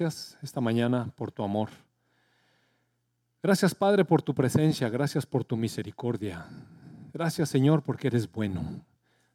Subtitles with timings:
[0.00, 1.70] esta mañana por tu amor.
[3.42, 4.88] Gracias, Padre, por tu presencia.
[4.88, 6.46] Gracias por tu misericordia.
[7.12, 8.62] Gracias, Señor, porque eres bueno.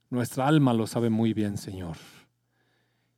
[0.09, 1.97] Nuestra alma lo sabe muy bien, Señor.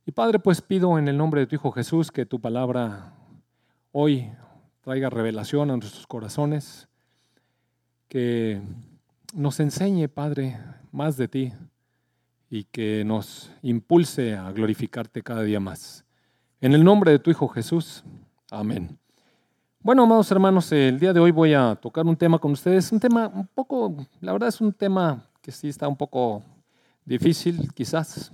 [0.06, 3.12] Y Padre, pues pido en el nombre de tu Hijo Jesús que tu palabra
[3.92, 4.30] hoy
[4.80, 6.88] traiga revelación a nuestros corazones,
[8.08, 8.62] que
[9.34, 10.58] nos enseñe, Padre,
[10.92, 11.52] más de ti
[12.48, 16.06] y que nos impulse a glorificarte cada día más.
[16.60, 18.02] En el nombre de tu Hijo Jesús.
[18.50, 18.98] Amén.
[19.78, 22.98] Bueno, amados hermanos, el día de hoy voy a tocar un tema con ustedes, un
[22.98, 26.42] tema un poco, la verdad es un tema que sí está un poco
[27.04, 28.32] difícil, quizás.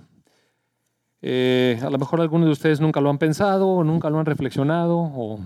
[1.21, 4.97] Eh, a lo mejor algunos de ustedes nunca lo han pensado, nunca lo han reflexionado,
[4.97, 5.39] o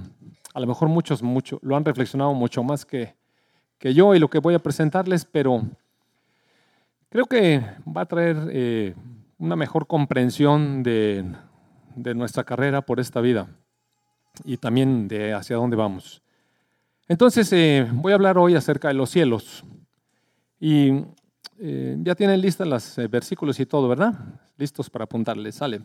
[0.54, 3.14] a lo mejor muchos mucho, lo han reflexionado mucho más que,
[3.78, 5.64] que yo y lo que voy a presentarles, pero
[7.10, 8.96] creo que va a traer eh,
[9.38, 11.26] una mejor comprensión de
[11.96, 13.48] de nuestra carrera por esta vida
[14.44, 16.22] y también de hacia dónde vamos.
[17.08, 19.64] Entonces, eh, voy a hablar hoy acerca de los cielos.
[20.60, 20.92] Y
[21.58, 24.14] eh, ya tienen listas los eh, versículos y todo, ¿verdad?
[24.58, 25.82] Listos para apuntarles, sale.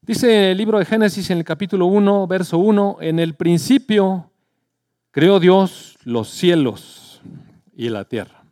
[0.00, 4.30] Dice el libro de Génesis en el capítulo 1, verso 1, en el principio
[5.10, 7.20] creó Dios los cielos
[7.74, 8.44] y la tierra.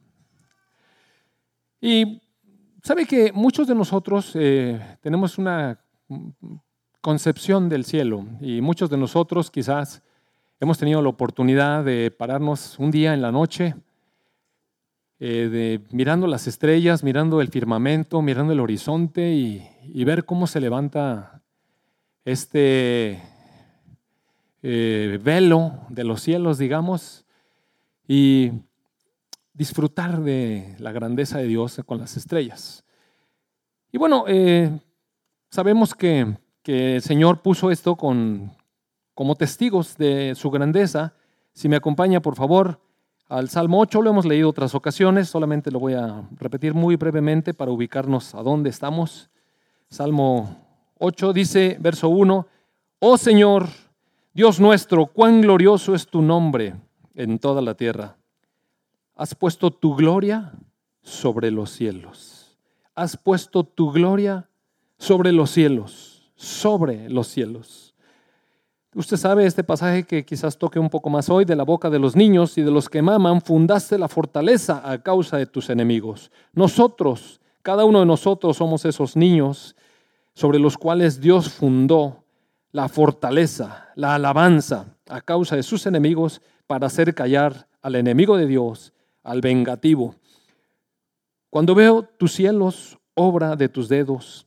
[1.81, 2.21] Y
[2.83, 4.33] sabe que muchos de nosotros
[5.01, 5.79] tenemos una
[7.01, 8.27] concepción del cielo.
[8.41, 10.03] Y muchos de nosotros quizás
[10.61, 13.75] hemos tenido la oportunidad de pararnos un día en la noche,
[15.19, 20.61] eh, de, mirando las estrellas, mirando el firmamento, mirando el horizonte y, ver cómo se
[20.61, 21.43] levanta
[22.25, 23.23] este
[24.63, 27.25] eh, velo de los cielos, digamos,
[28.07, 28.51] y
[29.55, 32.85] disfrutar de la grandeza de Dios con las estrellas.
[33.91, 34.79] Y bueno, eh,
[35.57, 38.51] sabemos que que el Señor puso esto con,
[39.15, 41.15] como testigos de su grandeza.
[41.53, 42.81] Si me acompaña, por favor,
[43.29, 47.55] al Salmo 8, lo hemos leído otras ocasiones, solamente lo voy a repetir muy brevemente
[47.55, 49.31] para ubicarnos a dónde estamos.
[49.89, 50.57] Salmo
[50.99, 52.49] 8 dice, verso 1,
[52.99, 53.69] Oh Señor,
[54.35, 56.75] Dios nuestro, cuán glorioso es tu nombre
[57.15, 58.17] en toda la tierra.
[59.15, 60.51] Has puesto tu gloria
[61.01, 62.59] sobre los cielos.
[62.97, 64.49] Has puesto tu gloria
[64.99, 67.95] sobre los cielos sobre los cielos.
[68.95, 71.99] Usted sabe este pasaje que quizás toque un poco más hoy, de la boca de
[71.99, 76.31] los niños y de los que maman, fundaste la fortaleza a causa de tus enemigos.
[76.53, 79.77] Nosotros, cada uno de nosotros somos esos niños
[80.33, 82.25] sobre los cuales Dios fundó
[82.73, 88.47] la fortaleza, la alabanza a causa de sus enemigos para hacer callar al enemigo de
[88.47, 88.93] Dios,
[89.23, 90.15] al vengativo.
[91.51, 94.47] Cuando veo tus cielos, obra de tus dedos,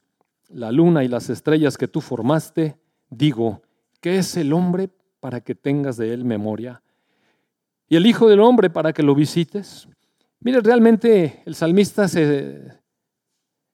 [0.49, 2.77] la luna y las estrellas que tú formaste,
[3.09, 3.61] digo,
[4.01, 4.89] ¿qué es el hombre
[5.19, 6.81] para que tengas de él memoria?
[7.89, 9.87] Y el Hijo del Hombre para que lo visites.
[10.41, 12.71] Mire, realmente el salmista se,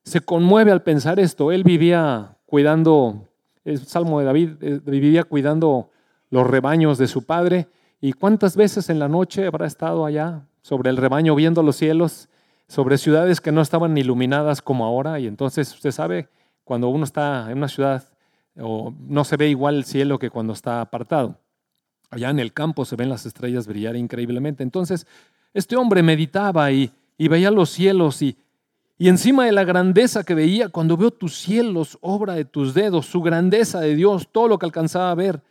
[0.04, 1.52] se conmueve al pensar esto.
[1.52, 3.28] Él vivía cuidando,
[3.66, 5.90] el Salmo de David, eh, vivía cuidando
[6.30, 7.68] los rebaños de su padre.
[8.00, 12.30] ¿Y cuántas veces en la noche habrá estado allá sobre el rebaño viendo los cielos,
[12.70, 15.20] sobre ciudades que no estaban iluminadas como ahora?
[15.20, 16.30] Y entonces usted sabe
[16.66, 18.04] cuando uno está en una ciudad
[18.60, 21.40] o no se ve igual el cielo que cuando está apartado.
[22.10, 24.64] Allá en el campo se ven las estrellas brillar increíblemente.
[24.64, 25.08] Entonces,
[25.54, 28.38] este hombre meditaba y, veía los cielos y,
[28.98, 33.06] y encima de la grandeza que veía, cuando veo tus cielos, obra de tus dedos,
[33.06, 35.42] su grandeza de Dios, todo lo que alcanzaba a ver,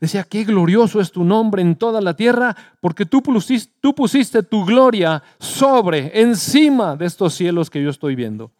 [0.00, 4.42] decía, qué glorioso es tu nombre en toda la tierra, porque tú pusiste, tú pusiste
[4.42, 8.50] tu gloria sobre, encima de estos cielos que yo estoy viendo.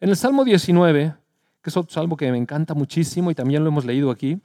[0.00, 1.14] En el Salmo 19,
[1.62, 4.40] que es otro salmo que me encanta muchísimo y también lo hemos leído aquí.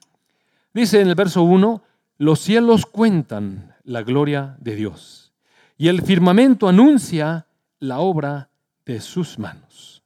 [0.74, 1.82] Dice en el verso 1,
[2.18, 5.34] los cielos cuentan la gloria de Dios
[5.78, 7.48] y el firmamento anuncia
[7.80, 8.50] la obra
[8.86, 10.04] de sus manos.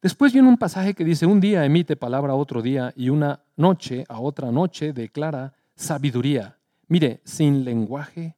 [0.00, 3.40] Después viene un pasaje que dice, un día emite palabra a otro día y una
[3.56, 6.56] noche a otra noche declara sabiduría.
[6.86, 8.36] Mire, sin lenguaje,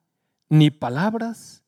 [0.49, 1.63] ni palabras,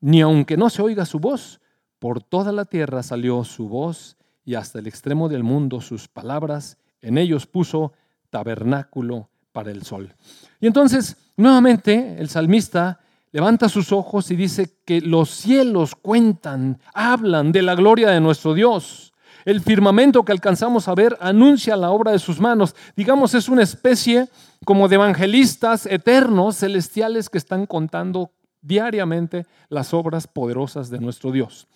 [0.00, 1.60] ni aunque no se oiga su voz,
[1.98, 6.78] por toda la tierra salió su voz y hasta el extremo del mundo sus palabras,
[7.00, 7.92] en ellos puso
[8.30, 10.14] tabernáculo para el sol.
[10.60, 13.00] Y entonces, nuevamente, el salmista
[13.32, 18.54] levanta sus ojos y dice que los cielos cuentan, hablan de la gloria de nuestro
[18.54, 19.12] Dios.
[19.44, 22.74] El firmamento que alcanzamos a ver anuncia la obra de sus manos.
[22.96, 24.28] Digamos, es una especie
[24.64, 28.30] como de evangelistas eternos, celestiales, que están contando
[28.62, 31.68] diariamente las obras poderosas de nuestro Dios.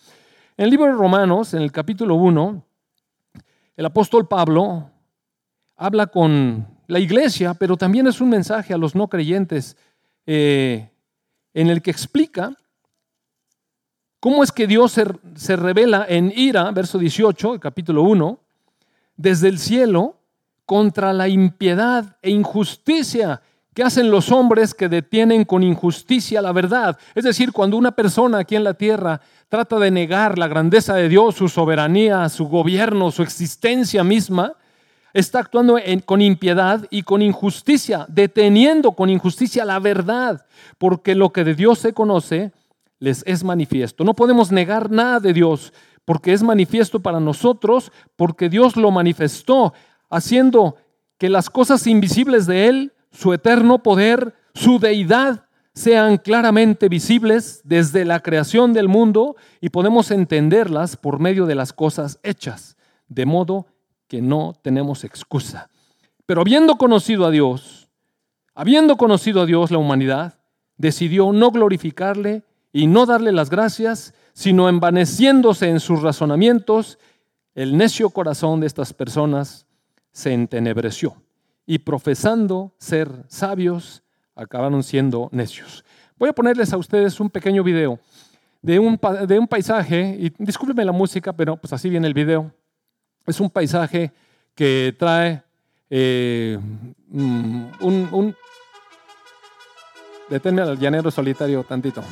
[0.58, 2.64] En el libro de Romanos, en el capítulo 1,
[3.76, 4.90] el apóstol Pablo
[5.76, 9.76] habla con la iglesia, pero también es un mensaje a los no creyentes
[10.26, 10.90] eh,
[11.54, 12.56] en el que explica
[14.18, 14.98] cómo es que Dios
[15.36, 18.40] se, revela en ira, verso 18, capítulo 1,
[19.16, 20.16] desde el cielo
[20.66, 26.98] contra la impiedad e injusticia que hacen los hombres que detienen con injusticia la verdad.
[27.14, 31.08] Es decir, cuando una persona aquí en la tierra trata de negar la grandeza de
[31.08, 34.54] Dios, su soberanía, su gobierno, su existencia misma,
[35.14, 40.46] está actuando con impiedad y con injusticia, deteniendo con injusticia la verdad,
[40.76, 42.52] porque lo que de Dios se conoce
[42.98, 44.04] les es manifiesto.
[44.04, 45.72] No podemos negar nada de Dios,
[46.04, 49.72] porque es manifiesto para nosotros, porque Dios lo manifestó,
[50.10, 50.76] haciendo
[51.16, 55.47] que las cosas invisibles de Él su eterno poder, su deidad,
[55.78, 61.72] sean claramente visibles desde la creación del mundo y podemos entenderlas por medio de las
[61.72, 62.76] cosas hechas,
[63.06, 63.66] de modo
[64.08, 65.70] que no tenemos excusa.
[66.26, 67.88] Pero habiendo conocido a Dios,
[68.56, 70.40] habiendo conocido a Dios la humanidad,
[70.78, 72.42] decidió no glorificarle
[72.72, 76.98] y no darle las gracias, sino envaneciéndose en sus razonamientos,
[77.54, 79.66] el necio corazón de estas personas
[80.10, 81.22] se entenebreció
[81.66, 84.02] y profesando ser sabios,
[84.38, 85.84] acabaron siendo necios.
[86.16, 87.98] Voy a ponerles a ustedes un pequeño video
[88.62, 92.52] de un, de un paisaje, y discúlpenme la música, pero pues así viene el video.
[93.26, 94.12] Es un paisaje
[94.54, 95.42] que trae
[95.90, 96.58] eh,
[97.08, 98.36] mm, un, un...
[100.28, 102.02] Deténme al llanero solitario tantito.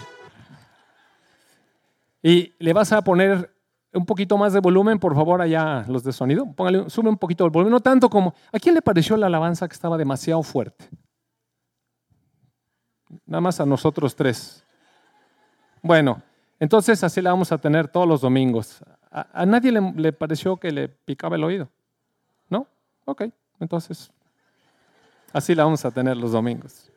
[2.23, 3.55] Y le vas a poner
[3.93, 6.51] un poquito más de volumen, por favor, allá los de sonido.
[6.53, 8.35] Póngale, sube un poquito el volumen, no tanto como...
[8.53, 10.89] ¿A quién le pareció la alabanza que estaba demasiado fuerte?
[13.27, 14.65] Nada más a nosotros tres.
[15.83, 16.23] Bueno,
[16.59, 18.83] entonces así la vamos a tener todos los domingos.
[19.11, 21.69] ¿A, nadie le, pareció que le picaba el oído?
[22.49, 22.67] ¿No?
[23.05, 23.25] Ok,
[23.61, 24.11] entonces
[25.33, 26.91] así la vamos a tener los domingos.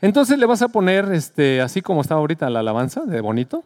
[0.00, 3.62] Entonces le vas a poner, este, así como está ahorita la alabanza, de bonito.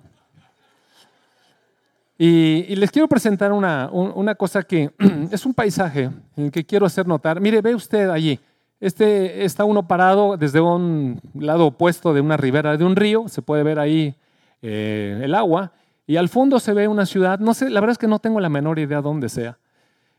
[2.19, 3.91] Y, les quiero presentar una,
[4.37, 4.91] cosa que
[5.31, 7.41] es un paisaje en el que quiero hacer notar.
[7.41, 8.39] Mire, ve usted allí.
[8.81, 13.29] Este está uno parado desde un lado opuesto de una ribera de un río.
[13.29, 14.15] Se puede ver ahí
[14.63, 15.73] eh, el agua.
[16.07, 17.39] Y al fondo se ve una ciudad.
[17.39, 19.59] No sé, la verdad es que no tengo la menor idea dónde sea.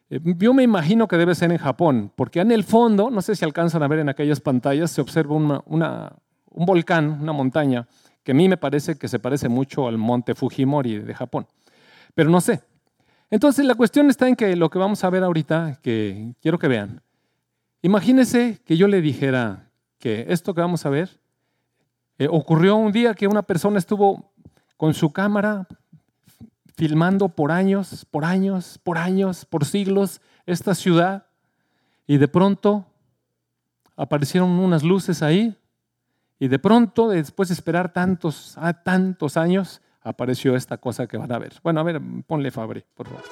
[0.09, 3.35] Eh, yo me imagino que debe ser en Japón, porque en el fondo, no sé
[3.35, 7.87] si alcanzan a ver en aquellas pantallas, se observa un volcán, una montaña,
[8.23, 11.47] que a mí me parece que se parece mucho al monte Fujimori de Japón
[12.15, 12.61] pero no sé.
[13.29, 16.67] Entonces la cuestión está en que lo que vamos a ver ahorita, que quiero que
[16.67, 17.01] vean,
[17.85, 21.19] imagínense que yo le dijera que esto que vamos a ver
[22.17, 24.31] eh, ocurrió un día que una persona estuvo
[24.75, 25.67] con su cámara
[26.75, 31.27] filmando por años, por años, por años, por siglos esta ciudad
[32.07, 32.85] y de pronto
[33.95, 35.55] aparecieron unas luces ahí
[36.39, 41.31] y de pronto, después de esperar tantos, ah, tantos años, apareció esta cosa que van
[41.31, 41.53] a ver.
[41.63, 43.23] Bueno, a ver, ponle Fabri, por favor.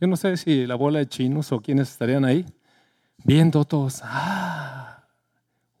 [0.00, 2.44] Yo no sé si la bola de chinos o quienes estarían ahí,
[3.24, 4.00] viendo todos.
[4.02, 5.04] ¡Ah!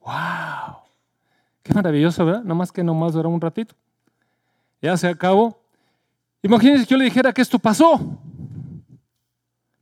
[0.00, 0.78] ¡Wow!
[1.62, 2.42] Qué maravilloso, ¿verdad?
[2.42, 3.74] Nomás que nomás dura un ratito.
[4.82, 5.60] Ya se acabó.
[6.42, 8.18] Imagínense que yo le dijera que esto pasó.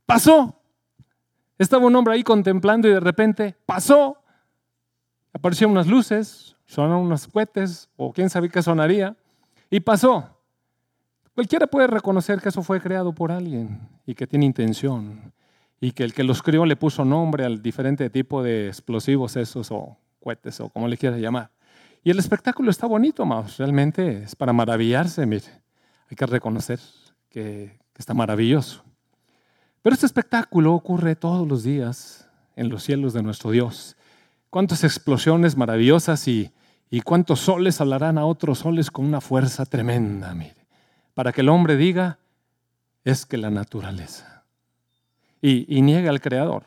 [0.05, 0.55] Pasó.
[1.57, 4.17] Estaba un hombre ahí contemplando y de repente pasó.
[5.33, 9.15] Aparecieron unas luces, sonaron unos cohetes o quién sabe qué sonaría
[9.69, 10.29] y pasó.
[11.35, 15.33] Cualquiera puede reconocer que eso fue creado por alguien y que tiene intención
[15.81, 19.71] y que el que los crió le puso nombre al diferente tipo de explosivos esos
[19.71, 21.49] o cohetes o como le quieras llamar.
[22.03, 23.57] Y el espectáculo está bonito, amados.
[23.57, 25.47] Realmente es para maravillarse, mire.
[26.09, 26.79] Hay que reconocer
[27.29, 28.83] que, que está maravilloso.
[29.81, 33.97] Pero este espectáculo ocurre todos los días en los cielos de nuestro Dios.
[34.51, 36.51] Cuántas explosiones maravillosas y,
[36.91, 40.62] y cuántos soles hablarán a otros soles con una fuerza tremenda, mire
[41.13, 42.19] para que el hombre diga,
[43.03, 44.43] es que la naturaleza.
[45.41, 46.63] Y, niega al Creador.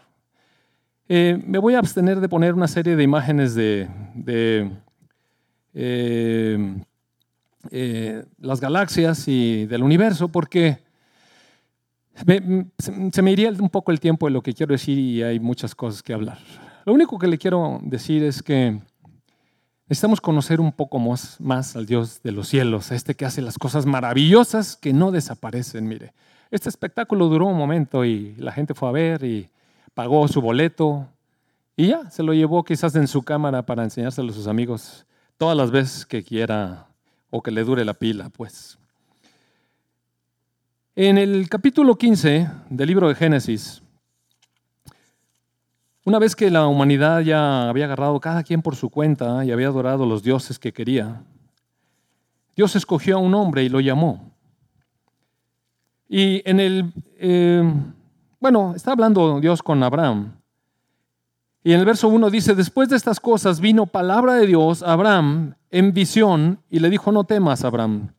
[1.09, 3.89] Eh, me voy a abstener de poner una serie de imágenes de,
[5.73, 6.75] eh,
[7.71, 10.79] eh, las galaxias y del universo porque
[13.13, 15.75] se me iría un poco el tiempo de lo que quiero decir y hay muchas
[15.75, 16.39] cosas que hablar.
[16.85, 18.81] Lo único que le quiero decir es que
[19.89, 23.41] Necesitamos conocer un poco más, más, al Dios de los cielos, a este que hace
[23.41, 25.87] las cosas maravillosas que no desaparecen.
[25.87, 26.13] Mire,
[26.51, 29.49] este espectáculo duró un momento y la gente fue a ver y
[29.95, 31.09] pagó su boleto
[31.77, 35.05] y ya, se lo llevó quizás en su cámara para enseñárselo a sus amigos
[35.37, 36.87] todas las veces que quiera
[37.31, 38.79] o que le dure la pila, pues.
[40.95, 43.83] En el capítulo 15 del libro de Génesis,
[46.07, 49.67] una vez que la humanidad ya había agarrado cada quien por su cuenta y había
[49.67, 51.25] adorado los dioses que quería,
[52.55, 54.33] Dios escogió a un hombre y lo llamó.
[56.09, 57.61] Y en el, eh,
[58.39, 60.37] bueno, está hablando Dios con Abraham.
[61.65, 64.93] Y en el verso 1 dice, después de estas cosas vino palabra de Dios a
[64.93, 68.13] Abraham en visión y le dijo, no temas, Abraham,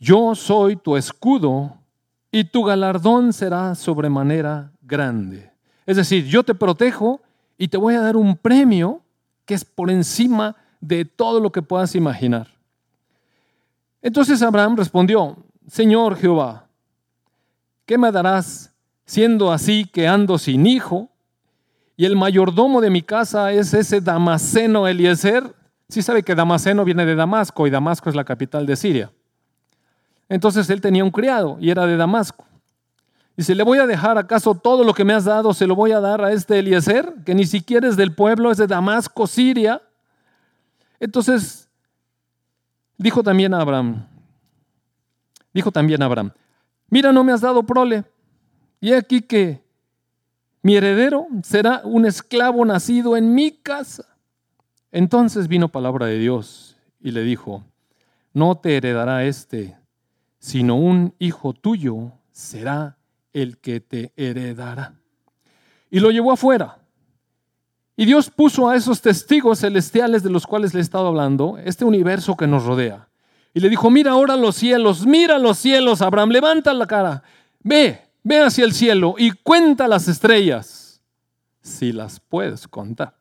[0.00, 1.76] yo soy tu escudo
[2.32, 5.57] y tu galardón será sobremanera grande.
[5.88, 7.22] Es decir, yo te protejo
[7.56, 9.00] y te voy a dar un premio
[9.46, 12.48] que es por encima de todo lo que puedas imaginar.
[14.02, 16.66] Entonces Abraham respondió, Señor Jehová,
[17.86, 18.70] ¿qué me darás
[19.06, 21.08] siendo así que ando sin hijo?
[21.96, 25.54] Y el mayordomo de mi casa es ese Damaseno Eliezer.
[25.88, 29.10] Sí sabe que Damaseno viene de Damasco y Damasco es la capital de Siria.
[30.28, 32.44] Entonces él tenía un criado y era de Damasco.
[33.38, 35.54] Dice, ¿le voy a dejar acaso todo lo que me has dado?
[35.54, 38.58] ¿Se lo voy a dar a este Eliezer, que ni siquiera es del pueblo, es
[38.58, 39.80] de Damasco, Siria?
[40.98, 41.68] Entonces,
[42.96, 44.04] dijo también a Abraham,
[45.54, 46.32] dijo también Abraham,
[46.88, 48.02] mira, no me has dado prole,
[48.80, 49.62] y aquí que
[50.60, 54.04] mi heredero será un esclavo nacido en mi casa.
[54.90, 57.62] Entonces vino palabra de Dios y le dijo,
[58.32, 59.78] no te heredará este,
[60.40, 62.97] sino un hijo tuyo será
[63.42, 64.94] el que te heredará.
[65.90, 66.78] Y lo llevó afuera.
[67.96, 71.84] Y Dios puso a esos testigos celestiales de los cuales le he estado hablando, este
[71.84, 73.08] universo que nos rodea.
[73.54, 77.22] Y le dijo, mira ahora los cielos, mira los cielos, Abraham, levanta la cara,
[77.60, 81.00] ve, ve hacia el cielo y cuenta las estrellas,
[81.60, 83.16] si las puedes contar.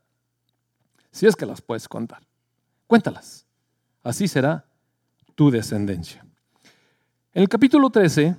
[1.12, 2.22] Si es que las puedes contar,
[2.86, 3.48] cuéntalas.
[4.04, 4.66] Así será
[5.34, 6.24] tu descendencia.
[7.34, 8.36] En el capítulo 13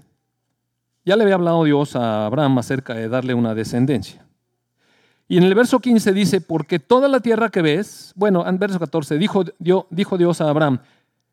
[1.09, 4.27] ya le había hablado Dios a Abraham acerca de darle una descendencia.
[5.27, 8.79] Y en el verso 15 dice, porque toda la tierra que ves, bueno, en verso
[8.79, 9.43] 14, dijo,
[9.89, 10.81] dijo Dios a Abraham,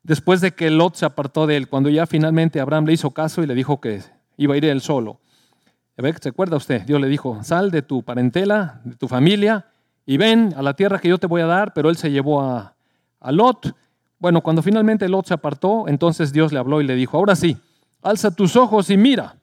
[0.02, 3.42] después de que Lot se apartó de él, cuando ya finalmente Abraham le hizo caso
[3.42, 4.00] y le dijo que
[4.38, 5.20] iba a ir él solo.
[6.22, 6.80] ¿Se acuerda usted?
[6.86, 9.66] Dios le dijo, sal de tu parentela, de tu familia,
[10.06, 12.40] y ven a la tierra que yo te voy a dar, pero él se llevó
[12.40, 12.74] a,
[13.20, 13.74] a Lot.
[14.18, 17.58] Bueno, cuando finalmente Lot se apartó, entonces Dios le habló y le dijo, ahora sí,
[18.00, 19.36] alza tus ojos y mira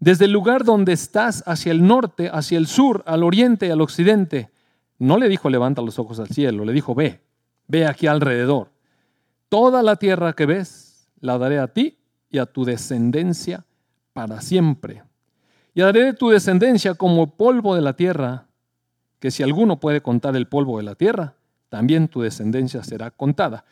[0.00, 3.82] desde el lugar donde estás hacia el norte, hacia el sur, al oriente y al
[3.82, 4.50] occidente.
[4.98, 7.20] No le dijo levanta los ojos al cielo, le dijo ve,
[7.68, 8.70] ve aquí alrededor.
[9.50, 11.98] Toda la tierra que ves la daré a ti
[12.30, 13.64] y a tu descendencia
[14.14, 15.02] para siempre.
[15.74, 18.46] Y haré de tu descendencia como polvo de la tierra,
[19.18, 21.34] que si alguno puede contar el polvo de la tierra,
[21.68, 23.64] también tu descendencia será contada.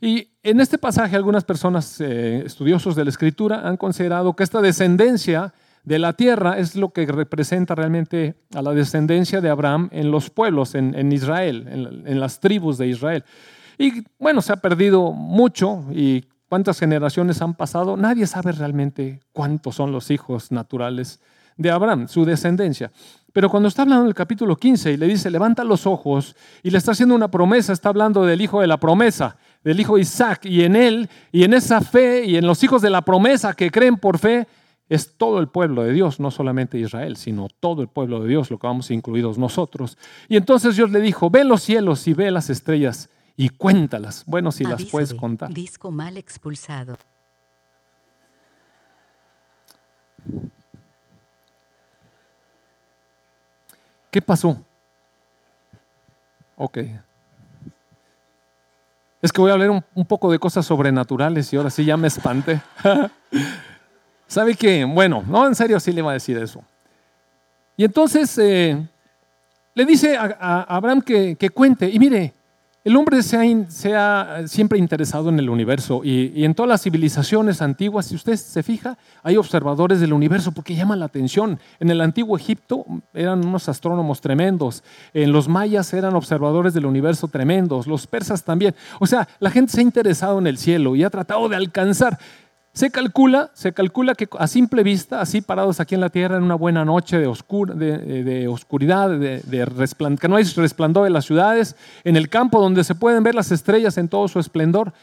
[0.00, 4.60] Y en este pasaje algunas personas eh, estudiosos de la escritura han considerado que esta
[4.60, 5.52] descendencia
[5.84, 10.30] de la tierra es lo que representa realmente a la descendencia de Abraham en los
[10.30, 11.66] pueblos, en, Israel,
[12.06, 13.24] en, las tribus de Israel.
[13.78, 19.74] Y bueno, se ha perdido mucho y cuántas generaciones han pasado, nadie sabe realmente cuántos
[19.74, 21.20] son los hijos naturales
[21.56, 22.92] de Abraham, su descendencia.
[23.32, 26.70] Pero cuando está hablando en el capítulo 15 y le dice, levanta los ojos y
[26.70, 30.44] le está haciendo una promesa, está hablando del hijo de la promesa, del hijo Isaac,
[30.44, 33.70] y en él, y en esa fe, y en los hijos de la promesa que
[33.70, 34.46] creen por fe,
[34.88, 38.50] es todo el pueblo de Dios, no solamente Israel, sino todo el pueblo de Dios,
[38.50, 39.96] lo que vamos incluidos nosotros.
[40.28, 44.24] Y entonces Dios le dijo, ve los cielos y ve las estrellas y cuéntalas.
[44.26, 45.52] Bueno, si las puedes contar.
[45.52, 46.96] Disco mal expulsado.
[54.10, 54.62] ¿Qué pasó?
[56.56, 56.78] Ok.
[59.22, 62.08] Es que voy a hablar un, poco de cosas sobrenaturales y ahora sí ya me
[62.08, 62.60] espanté.
[64.32, 64.86] ¿Sabe qué?
[64.86, 66.64] Bueno, no, en serio sí le va a decir eso.
[67.76, 68.82] Y entonces eh,
[69.74, 71.90] le dice a, Abraham que, que, cuente.
[71.90, 72.32] Y mire,
[72.84, 78.06] el hombre se ha, siempre interesado en el universo y, en todas las civilizaciones antiguas,
[78.06, 81.60] si usted se fija, hay observadores del universo porque llama la atención.
[81.78, 84.82] En el antiguo Egipto eran unos astrónomos tremendos,
[85.14, 88.74] en los mayas eran observadores del universo tremendos, los persas también.
[88.98, 92.18] O sea, la gente se ha interesado en el cielo y ha tratado de alcanzar.
[92.74, 96.42] Se calcula, se calcula que a simple vista, así parados aquí en la tierra en
[96.42, 99.42] una buena noche de, de, oscuridad, de,
[100.18, 103.52] que no hay resplandor de las ciudades, en el campo donde se pueden ver las
[103.52, 104.94] estrellas en todo su esplendor,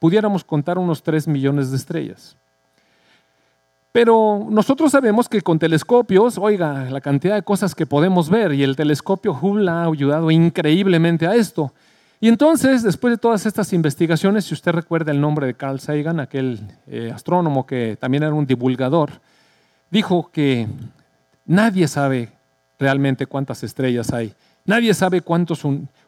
[0.00, 2.36] pudiéramos contar unos 3 millones de estrellas.
[3.92, 8.64] Pero nosotros sabemos que con telescopios, oiga, la cantidad de cosas que podemos ver, y
[8.64, 11.72] el telescopio Hubble ha ayudado increíblemente a esto.
[12.22, 16.20] Y entonces, después de todas estas investigaciones, si usted recuerda el nombre de Carl Sagan,
[16.20, 19.10] aquel eh, astrónomo que también era un divulgador,
[19.90, 20.68] dijo que
[21.44, 22.30] nadie sabe
[22.78, 24.32] realmente cuántas estrellas hay,
[24.64, 25.62] nadie sabe cuántos,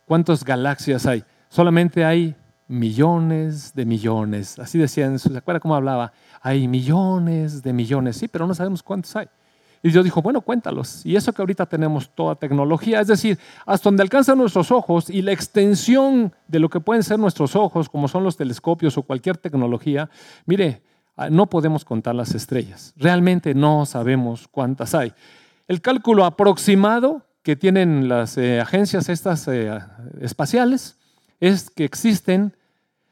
[0.04, 2.36] cuántas galaxias hay, solamente hay
[2.68, 4.60] millones de millones.
[4.60, 6.12] Así decían, ¿se acuerda cómo hablaba?
[6.40, 9.26] Hay millones de millones, sí, pero no sabemos cuántos hay.
[9.84, 11.04] Y Dios dijo, bueno, cuéntalos.
[11.04, 15.20] Y eso que ahorita tenemos toda tecnología, es decir, hasta donde alcanzan nuestros ojos y
[15.20, 19.36] la extensión de lo que pueden ser nuestros ojos, como son los telescopios o cualquier
[19.36, 20.08] tecnología,
[20.46, 20.80] mire,
[21.18, 22.94] ah, no podemos contar las estrellas.
[22.96, 25.12] Realmente no sabemos cuántas hay.
[25.68, 29.70] El cálculo aproximado que tienen las eh, agencias estas eh,
[30.18, 30.96] espaciales
[31.40, 32.56] es que existen,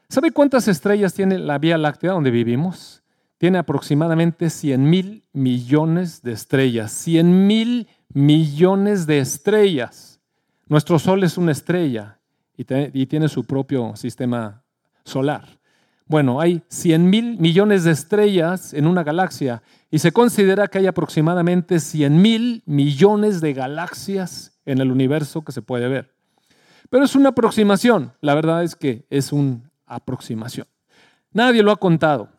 [0.09, 3.02] ¿sabe cuántas estrellas tiene la Vía Láctea donde vivimos?
[3.43, 6.93] Tiene aproximadamente 100 mil millones de estrellas.
[6.93, 10.21] 100 mil millones de estrellas.
[10.67, 12.19] Nuestro Sol es una estrella
[12.55, 14.63] y, tiene su propio sistema
[15.03, 15.59] solar.
[16.05, 20.87] Bueno, hay 100 mil millones de estrellas en una galaxia y se considera que hay
[20.87, 26.15] aproximadamente 100 mil millones de galaxias en el universo que se puede ver.
[26.89, 30.65] Pero es una aproximación, la verdad es que es una aproximación.
[31.33, 32.29] Nadie lo ha contado.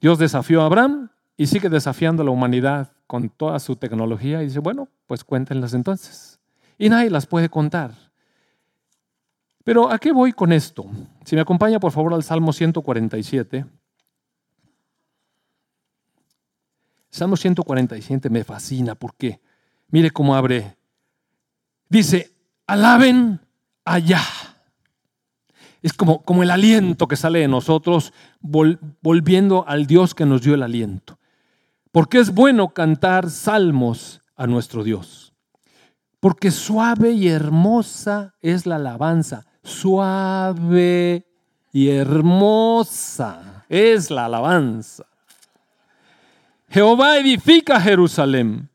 [0.00, 4.46] Dios desafió a Abraham y sigue desafiando a la humanidad con toda su tecnología y
[4.46, 6.38] dice, bueno, pues cuéntenlas entonces.
[6.78, 7.92] Y nadie las puede contar.
[9.64, 10.86] Pero ¿a qué voy con esto?
[11.24, 13.66] Si me acompaña por favor al Salmo 147.
[17.10, 19.40] Salmo 147 me fascina porque
[19.88, 20.76] mire cómo abre.
[21.88, 22.30] Dice,
[22.66, 23.40] alaben
[23.84, 24.20] allá
[25.88, 30.54] es como, como el aliento que sale de nosotros volviendo al Dios que nos dio
[30.54, 31.18] el aliento.
[31.92, 35.32] Porque es bueno cantar salmos a nuestro Dios.
[36.20, 39.46] Porque suave y hermosa es la alabanza.
[39.62, 41.26] Suave
[41.72, 45.06] y hermosa es la alabanza.
[46.68, 48.68] Jehová edifica Jerusalén.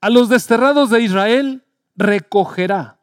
[0.00, 1.64] A los desterrados de Israel
[1.96, 2.95] recogerá.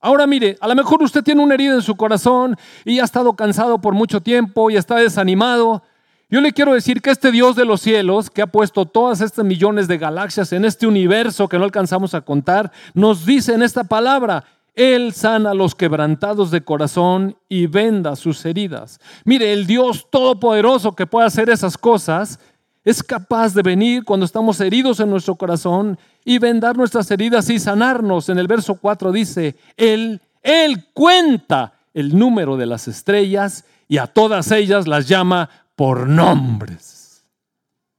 [0.00, 3.34] Ahora mire, a lo mejor usted tiene una herida en su corazón y ha estado
[3.34, 5.82] cansado por mucho tiempo y está desanimado.
[6.30, 9.44] Yo le quiero decir que este Dios de los cielos, que ha puesto todas estas
[9.44, 13.84] millones de galaxias en este universo que no alcanzamos a contar, nos dice en esta
[13.84, 19.00] palabra, Él sana a los quebrantados de corazón y venda sus heridas.
[19.24, 22.38] Mire, el Dios todopoderoso que puede hacer esas cosas,
[22.84, 27.58] es capaz de venir cuando estamos heridos en nuestro corazón y vendar nuestras heridas y
[27.58, 28.28] sanarnos.
[28.28, 34.06] En el verso 4 dice, Él, Él cuenta el número de las estrellas y a
[34.06, 37.24] todas ellas las llama por nombres.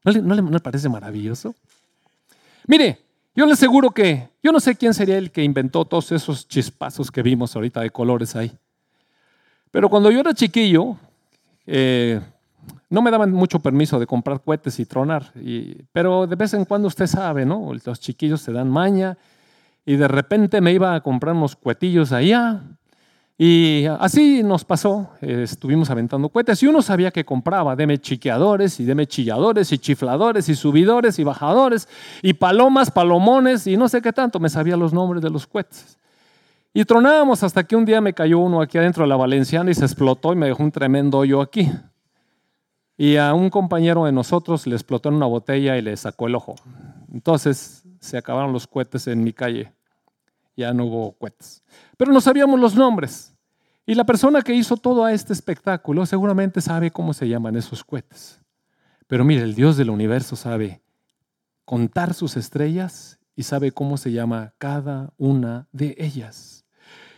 [0.04, 1.54] ¿No le, parece maravilloso?
[2.65, 3.00] Mire,
[3.36, 7.12] yo le aseguro que yo no sé quién sería el que inventó todos esos chispazos
[7.12, 8.52] que vimos ahorita de colores ahí.
[9.70, 10.98] Pero cuando yo era chiquillo,
[11.67, 12.20] eh,
[12.89, 15.32] no me daban mucho permiso de comprar cohetes y tronar,
[15.91, 17.71] pero de vez en cuando usted sabe, ¿no?
[17.86, 19.17] Los chiquillos se dan maña
[19.86, 22.62] y de repente me iba a comprar unos cohetillos allá
[23.38, 28.80] Y así nos pasó, eh, estuvimos aventando cohetes y uno sabía que compraba, deme chiqueadores
[28.80, 31.88] y deme chilladores y chifladores y subidores y bajadores
[32.21, 35.97] y palomas, palomones y no sé qué tanto, me sabía los nombres de los cohetes.
[36.74, 39.74] Y tronábamos hasta que un día me cayó uno aquí adentro de la Valenciana y
[39.74, 41.69] se explotó y me dejó un tremendo hoyo aquí.
[43.02, 46.36] Y a un compañero de nosotros le explotó en una botella y le sacó el
[46.36, 46.54] ojo.
[47.12, 49.74] Entonces se acabaron los cohetes en mi calle.
[50.56, 51.64] Ya no hubo cohetes.
[51.98, 53.34] Pero no sabíamos los nombres.
[53.88, 58.40] Y la persona que hizo todo este espectáculo seguramente sabe cómo se llaman esos cohetes.
[59.08, 60.84] Pero mire, el Dios del universo sabe
[61.66, 66.66] contar sus estrellas y sabe cómo se llama cada una de ellas.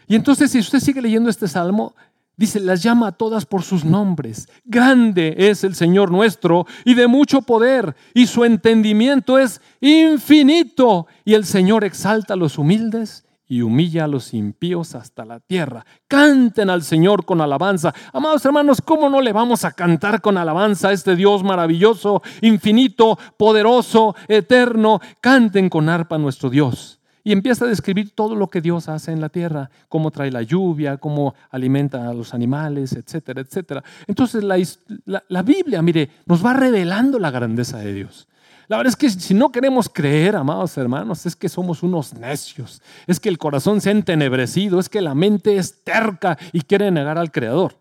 [0.07, 1.93] Y entonces si usted sigue leyendo este salmo,
[2.37, 4.49] dice, las llama a todas por sus nombres.
[4.65, 11.07] Grande es el Señor nuestro y de mucho poder y su entendimiento es infinito.
[11.25, 15.85] Y el Señor exalta a los humildes y humilla a los impíos hasta la tierra.
[16.07, 17.93] Canten al Señor con alabanza.
[18.11, 23.17] Amados hermanos, ¿cómo no le vamos a cantar con alabanza a este Dios maravilloso, infinito,
[23.37, 24.99] poderoso, eterno?
[25.21, 27.02] Canten con arpa nuestro Dios.
[27.23, 30.41] Y empieza a describir todo lo que Dios hace en la tierra, cómo trae la
[30.41, 33.83] lluvia, cómo alimenta a los animales, etcétera, etcétera.
[34.07, 38.27] Entonces la, la Biblia, mire, nos va revelando la grandeza de Dios.
[38.67, 42.81] La verdad es que si no queremos creer, amados hermanos, es que somos unos necios,
[43.07, 46.89] es que el corazón se ha entenebrecido, es que la mente es terca y quiere
[46.89, 47.75] negar al Creador.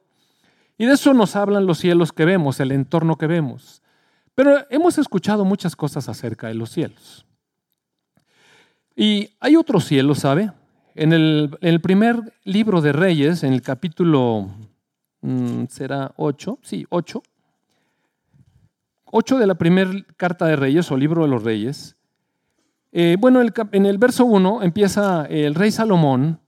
[0.79, 3.83] Y de eso nos hablan los cielos que vemos, el entorno que vemos.
[4.35, 7.25] Pero hemos escuchado muchas cosas acerca de los cielos.
[8.97, 10.53] Y hay otro cielo, ¿sabe?
[10.95, 14.51] En el, primer libro de Reyes, en el capítulo,
[15.23, 16.59] mm, ¿será 8?
[16.63, 17.23] Sí, 8.
[19.05, 21.97] 8 de la primera carta de Reyes o libro de los Reyes.
[22.93, 26.41] Eh, bueno, en el verso 1 empieza el rey Salomón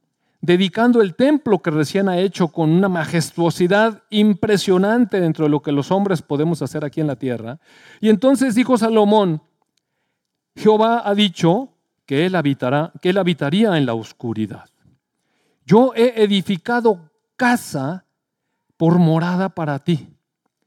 [0.42, 5.72] dedicando el templo que recién ha hecho con una majestuosidad impresionante dentro de lo que
[5.72, 7.58] los hombres podemos hacer aquí en la tierra.
[7.98, 9.40] Y entonces dijo Salomón,
[10.54, 11.73] Jehová ha dicho
[12.06, 14.68] que él, habitará, que él habitaría en la oscuridad.
[15.66, 18.04] Yo he edificado casa
[18.76, 20.08] por morada para ti,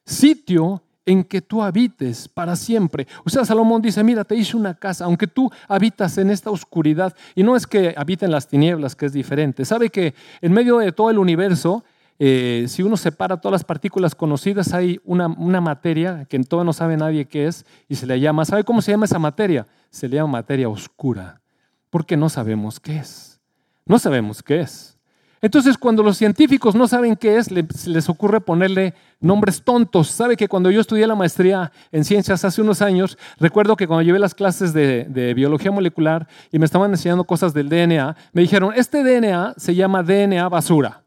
[0.06, 3.08] sitio en que tú habites para siempre.
[3.24, 7.16] O sea, Salomón dice, mira, te hice una casa, aunque tú habitas en esta oscuridad,
[7.34, 9.64] y no es que habite en las tinieblas, que es diferente.
[9.64, 11.86] Sabe que en medio de todo el universo,
[12.20, 16.66] eh, si uno separa todas las partículas conocidas, hay una, una materia que en todo
[16.66, 19.66] no sabe nadie qué es, y se le llama, ¿sabe cómo se llama esa materia?
[19.98, 21.42] Se le llama materia oscura,
[21.90, 23.40] porque no sabemos qué es.
[23.84, 24.96] No sabemos qué es.
[25.42, 30.10] Entonces, cuando los científicos no saben qué es, les ocurre ponerle nombres tontos.
[30.10, 34.04] Sabe que cuando yo estudié la maestría en ciencias hace unos años, recuerdo que cuando
[34.04, 38.74] llevé las clases de, biología molecular y me estaban enseñando cosas del DNA, me dijeron,
[38.76, 41.02] este DNA se llama DNA basura.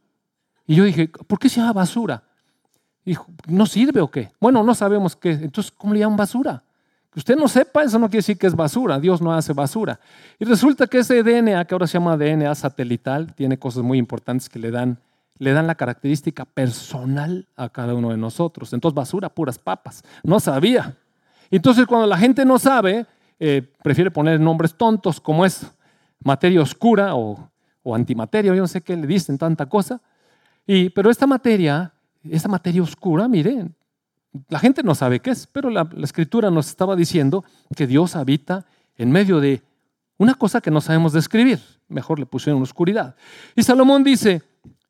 [0.66, 2.24] Y yo dije, ¿por qué se llama basura?
[3.05, 4.33] dijo, ¿no sirve o qué?
[4.40, 5.31] Bueno, no sabemos qué.
[5.31, 6.64] Entonces, ¿cómo le llaman basura?
[7.12, 9.01] Que usted no sepa, eso no quiere decir que es basura.
[9.01, 9.99] Dios no hace basura.
[10.38, 14.49] Y resulta que ese DNA, que ahora se llama DNA satelital, tiene cosas muy importantes
[14.49, 14.99] que le dan,
[15.38, 18.73] le dan la característica personal a cada uno de nosotros.
[18.73, 20.05] Entonces, basura, puras papas.
[20.23, 20.96] No sabía.
[21.51, 23.07] Entonces, cuando la gente no sabe,
[23.40, 25.66] eh, prefiere poner nombres tontos como es
[26.23, 27.51] materia oscura o,
[27.83, 30.01] o antimateria, yo no sé qué le dicen tanta cosa.
[30.64, 31.92] Y, pero esta materia,
[32.23, 33.75] esta materia oscura, miren,
[34.49, 38.66] la gente no sabe qué es, pero la, escritura nos estaba diciendo que Dios habita
[38.97, 39.62] en medio de
[40.19, 41.61] una cosa que no sabemos describir.
[41.88, 43.16] Mejor le pusieron oscuridad.
[43.57, 44.43] Y Salomón dice,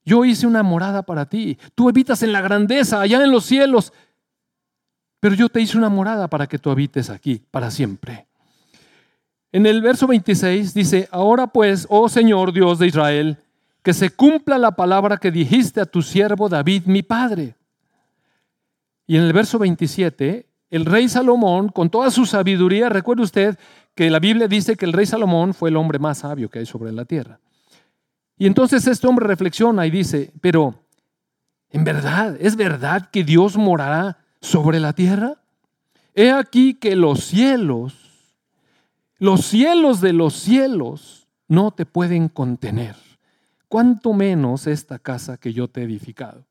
[0.05, 1.59] yo hice una morada para ti.
[1.75, 3.93] Tú habitas en la grandeza, allá en los cielos.
[5.21, 8.27] Pero yo te hice una morada para que tú habites aquí para siempre.
[9.53, 13.39] En el verso 26 dice, ahora pues, oh Señor Dios de Israel,
[13.83, 17.55] que se cumpla la palabra que dijiste a tu siervo David, mi padre.
[19.11, 23.59] Y en el verso 27, el rey Salomón, con toda su sabiduría, recuerde usted
[23.97, 26.67] que la Biblia dice que el rey Salomón fue el hombre más sabio que hay
[26.67, 27.41] sobre la tierra.
[28.39, 30.85] Y entonces este hombre reflexiona y dice, pero,
[31.71, 35.43] ¿en verdad, es verdad que Dios morará sobre la tierra?
[36.15, 37.97] He aquí que los cielos,
[39.19, 42.95] los cielos de los cielos, no te pueden contener.
[43.67, 46.45] Cuanto menos esta casa que yo te he edificado.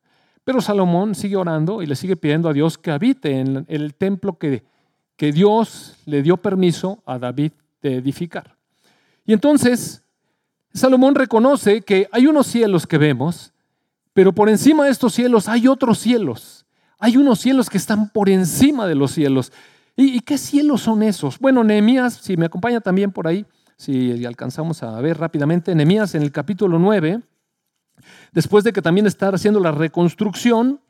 [0.44, 4.38] Pero Salomón sigue orando y le sigue pidiendo a Dios que habite en el templo
[4.38, 4.64] que,
[5.16, 8.56] que Dios le dio permiso a David de edificar.
[9.26, 10.04] Y entonces
[10.74, 13.54] Salomón reconoce que hay unos cielos que vemos,
[14.14, 16.66] pero por encima de estos cielos hay otros cielos.
[17.00, 19.52] Hay unos cielos que están por encima de los cielos.
[19.96, 21.40] ¿Y, qué cielos son esos?
[21.40, 23.46] Bueno, Nehemías, si me acompaña también por ahí,
[23.78, 27.22] si alcanzamos a ver rápidamente, Nehemías en el capítulo 9,
[28.32, 30.82] Después de que también está haciendo la reconstrucción.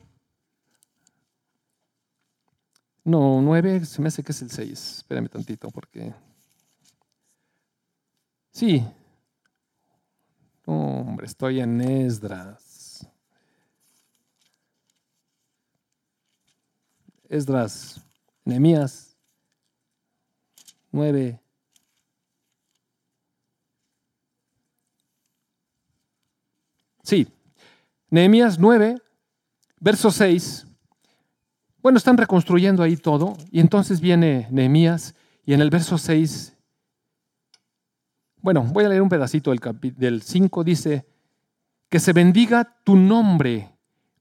[3.04, 4.97] No, 9, se me hace que es el 6.
[4.97, 6.13] Espérame tantito porque...
[8.52, 8.86] Sí.
[10.65, 13.08] hombre, estoy en Esdras.
[17.30, 18.02] Esdras,
[18.43, 19.10] Nehemías
[20.91, 21.39] 9.
[27.09, 27.27] Sí,
[28.11, 29.01] Nehemías 9,
[29.79, 30.67] verso 6.
[31.81, 36.55] Bueno, están reconstruyendo ahí todo y entonces viene Nehemías y en el verso 6,
[38.43, 39.59] bueno, voy a leer un pedacito del,
[39.97, 41.07] del 5, dice,
[41.89, 43.71] que se bendiga tu nombre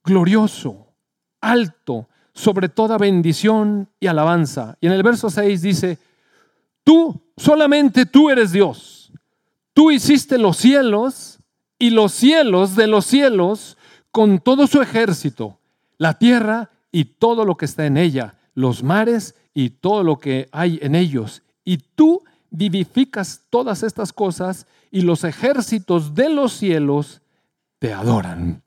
[0.03, 0.95] glorioso,
[1.43, 4.79] alto, sobre toda bendición y alabanza.
[4.81, 5.99] Y en el verso 6 dice,
[6.85, 9.13] tú, solamente tú eres Dios.
[9.75, 11.38] Tú hiciste los cielos
[11.79, 13.77] y los cielos de los cielos
[14.11, 15.59] con todo su ejército,
[15.97, 20.49] la tierra y todo lo que está en ella, los mares y todo lo que
[20.53, 21.43] hay en ellos.
[21.65, 27.21] Y tú vivificas todas estas cosas y los ejércitos de los cielos
[27.79, 28.63] te adoran.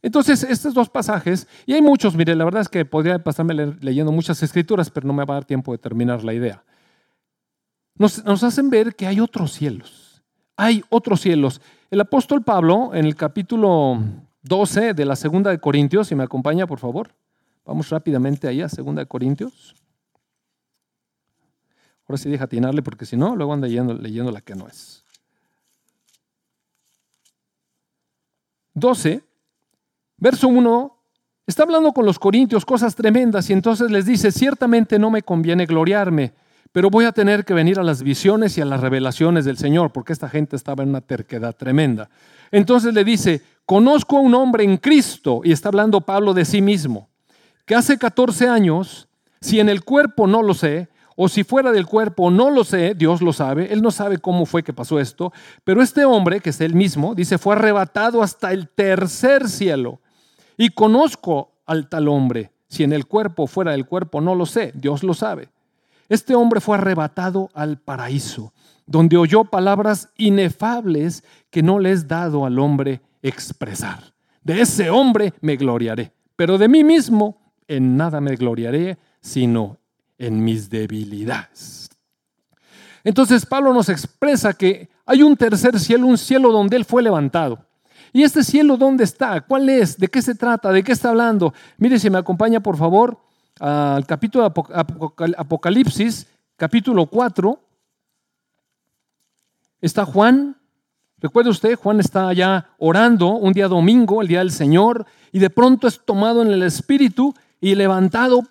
[0.00, 4.10] Entonces, estos dos pasajes, y hay muchos, mire, la verdad es que podría pasarme leyendo
[4.10, 6.64] muchas escrituras, pero no me va a dar tiempo de terminar la idea.
[7.94, 10.22] Nos, nos hacen ver que hay otros cielos,
[10.56, 11.60] hay otros cielos.
[11.92, 14.02] El apóstol Pablo, en el capítulo
[14.44, 17.14] 12 de la segunda de Corintios, si me acompaña, por favor.
[17.66, 19.74] Vamos rápidamente allá, segunda de Corintios.
[22.08, 25.04] Ahora sí deja atinarle, porque si no, luego anda leyendo, leyendo la que no es.
[28.72, 29.22] 12,
[30.16, 30.96] verso 1,
[31.46, 35.66] está hablando con los corintios cosas tremendas y entonces les dice, ciertamente no me conviene
[35.66, 36.32] gloriarme
[36.72, 39.92] pero voy a tener que venir a las visiones y a las revelaciones del Señor,
[39.92, 42.08] porque esta gente estaba en una terquedad tremenda.
[42.50, 46.62] Entonces le dice, conozco a un hombre en Cristo, y está hablando Pablo de sí
[46.62, 47.10] mismo,
[47.66, 49.08] que hace 14 años,
[49.40, 52.94] si en el cuerpo no lo sé, o si fuera del cuerpo no lo sé,
[52.94, 55.30] Dios lo sabe, Él no sabe cómo fue que pasó esto,
[55.62, 60.00] pero este hombre, que es él mismo, dice, fue arrebatado hasta el tercer cielo.
[60.56, 64.72] Y conozco al tal hombre, si en el cuerpo fuera del cuerpo no lo sé,
[64.74, 65.50] Dios lo sabe.
[66.12, 68.52] Este hombre fue arrebatado al paraíso,
[68.84, 74.12] donde oyó palabras inefables que no le es dado al hombre expresar.
[74.42, 79.78] De ese hombre me gloriaré, pero de mí mismo en nada me gloriaré, sino
[80.18, 81.88] en mis debilidades.
[83.04, 87.64] Entonces Pablo nos expresa que hay un tercer cielo, un cielo donde él fue levantado.
[88.12, 89.40] ¿Y este cielo dónde está?
[89.40, 89.96] ¿Cuál es?
[89.96, 90.72] ¿De qué se trata?
[90.72, 91.54] ¿De qué está hablando?
[91.78, 93.18] Mire si me acompaña por favor
[93.60, 97.58] al capítulo de Apocalipsis, capítulo 4,
[99.80, 100.56] está Juan.
[101.18, 105.50] Recuerde usted, Juan está allá orando un día domingo, el día del Señor, y de
[105.50, 108.42] pronto es tomado en el Espíritu y levantado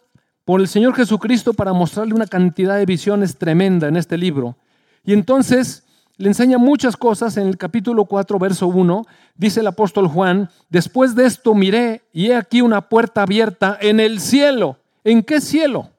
[0.45, 4.55] por el Señor Jesucristo para mostrarle una cantidad de visiones tremenda en este libro.
[5.03, 5.83] Y entonces
[6.17, 9.05] le enseña muchas cosas en el capítulo 4, verso 1.
[9.35, 13.99] Dice el apóstol Juan, después de esto miré y he aquí una puerta abierta en
[13.99, 14.77] el cielo.
[15.03, 15.89] ¿En qué cielo?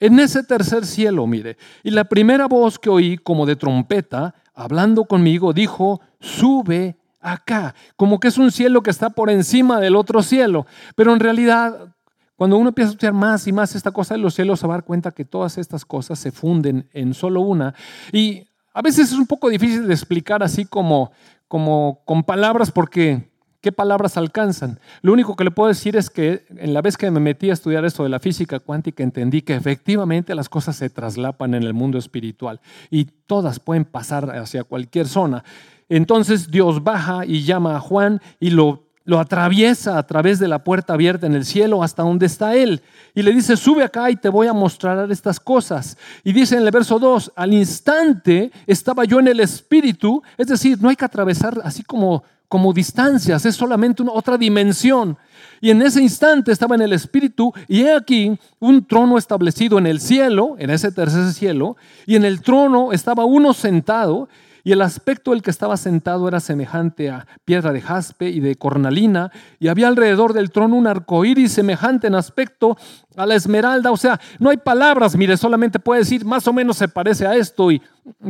[0.00, 1.56] En ese tercer cielo, mire.
[1.82, 7.74] Y la primera voz que oí como de trompeta, hablando conmigo, dijo, sube acá.
[7.96, 10.66] Como que es un cielo que está por encima del otro cielo.
[10.96, 11.94] Pero en realidad,
[12.36, 14.74] cuando uno empieza a estudiar más y más esta cosa de los cielos, se va
[14.74, 17.74] a dar cuenta que todas estas cosas se funden en solo una.
[18.12, 21.12] Y a veces es un poco difícil de explicar así como,
[21.46, 23.31] como con palabras porque
[23.62, 24.80] ¿Qué palabras alcanzan?
[25.02, 27.52] Lo único que le puedo decir es que en la vez que me metí a
[27.52, 31.72] estudiar esto de la física cuántica, entendí que efectivamente las cosas se traslapan en el
[31.72, 35.44] mundo espiritual y todas pueden pasar hacia cualquier zona.
[35.88, 40.64] Entonces Dios baja y llama a Juan y lo, lo atraviesa a través de la
[40.64, 42.82] puerta abierta en el cielo hasta donde está él.
[43.14, 45.96] Y le dice, sube acá y te voy a mostrar estas cosas.
[46.24, 50.82] Y dice en el verso 2, al instante estaba yo en el espíritu, es decir,
[50.82, 55.16] no hay que atravesar así como como distancias, es solamente una, otra dimensión.
[55.62, 59.86] Y en ese instante estaba en el Espíritu y he aquí un trono establecido en
[59.86, 64.28] el cielo, en ese tercer cielo, y en el trono estaba uno sentado
[64.64, 68.56] y el aspecto del que estaba sentado era semejante a piedra de jaspe y de
[68.56, 72.76] cornalina, y había alrededor del trono un arcoíris semejante en aspecto
[73.16, 73.92] a la esmeralda.
[73.92, 77.34] O sea, no hay palabras, mire, solamente puede decir, más o menos se parece a
[77.34, 77.72] esto.
[77.72, 77.80] ¿Y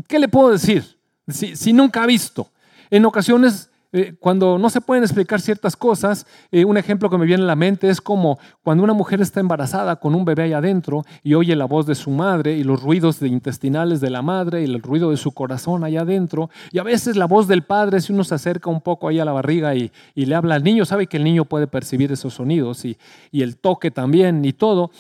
[0.07, 0.85] qué le puedo decir?
[1.27, 2.49] Si, si nunca ha visto.
[2.89, 7.27] En ocasiones eh, cuando no se pueden explicar ciertas cosas, eh, un ejemplo que me
[7.27, 10.53] viene a la mente es como cuando una mujer está embarazada con un bebé ahí
[10.55, 14.63] adentro y oye la voz de su madre y los ruidos intestinales de la madre
[14.63, 16.49] y el ruido de su corazón allá adentro.
[16.71, 19.25] Y a veces la voz del padre, si uno se acerca un poco ahí a
[19.25, 22.85] la barriga y, le habla al niño, sabe que el niño puede percibir esos sonidos
[22.85, 22.97] y,
[23.31, 24.91] y el toque también y todo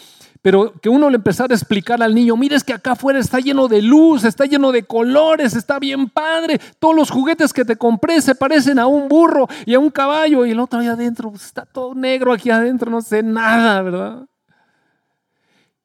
[0.42, 3.68] pero que uno le empezara a explicar al niño, mires que acá afuera está lleno
[3.68, 8.20] de luz, está lleno de colores, está bien padre, todos los juguetes que te compré
[8.20, 11.44] se parecen a un burro y a un caballo y el otro ahí adentro, pues,
[11.44, 14.26] está todo negro aquí adentro, no sé nada, ¿verdad?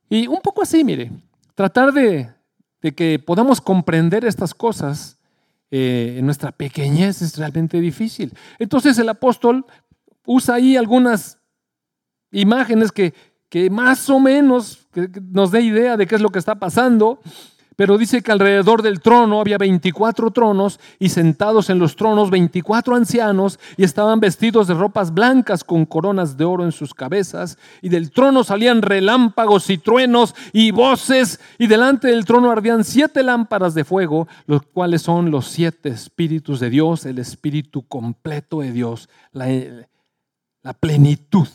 [0.09, 1.11] Y un poco así, mire,
[1.53, 2.31] tratar de,
[2.95, 5.19] que podamos comprender estas cosas
[5.69, 8.33] eh, en nuestra pequeñez es realmente difícil.
[8.57, 9.65] Entonces el apóstol
[10.25, 11.39] usa ahí algunas
[12.31, 13.13] imágenes que,
[13.49, 14.87] que más o menos
[15.31, 17.19] nos dé idea de qué es lo que está pasando,
[17.77, 22.95] pero dice que alrededor del trono había 24 tronos y sentados en los tronos 24
[22.95, 27.89] ancianos y estaban vestidos de ropas blancas con coronas de oro en sus cabezas y
[27.89, 33.75] del trono salían relámpagos y truenos y voces y delante del trono ardían siete lámparas
[33.75, 39.07] de fuego, los cuales son los siete espíritus de Dios, el espíritu completo de Dios,
[39.31, 39.49] la,
[40.63, 41.47] la plenitud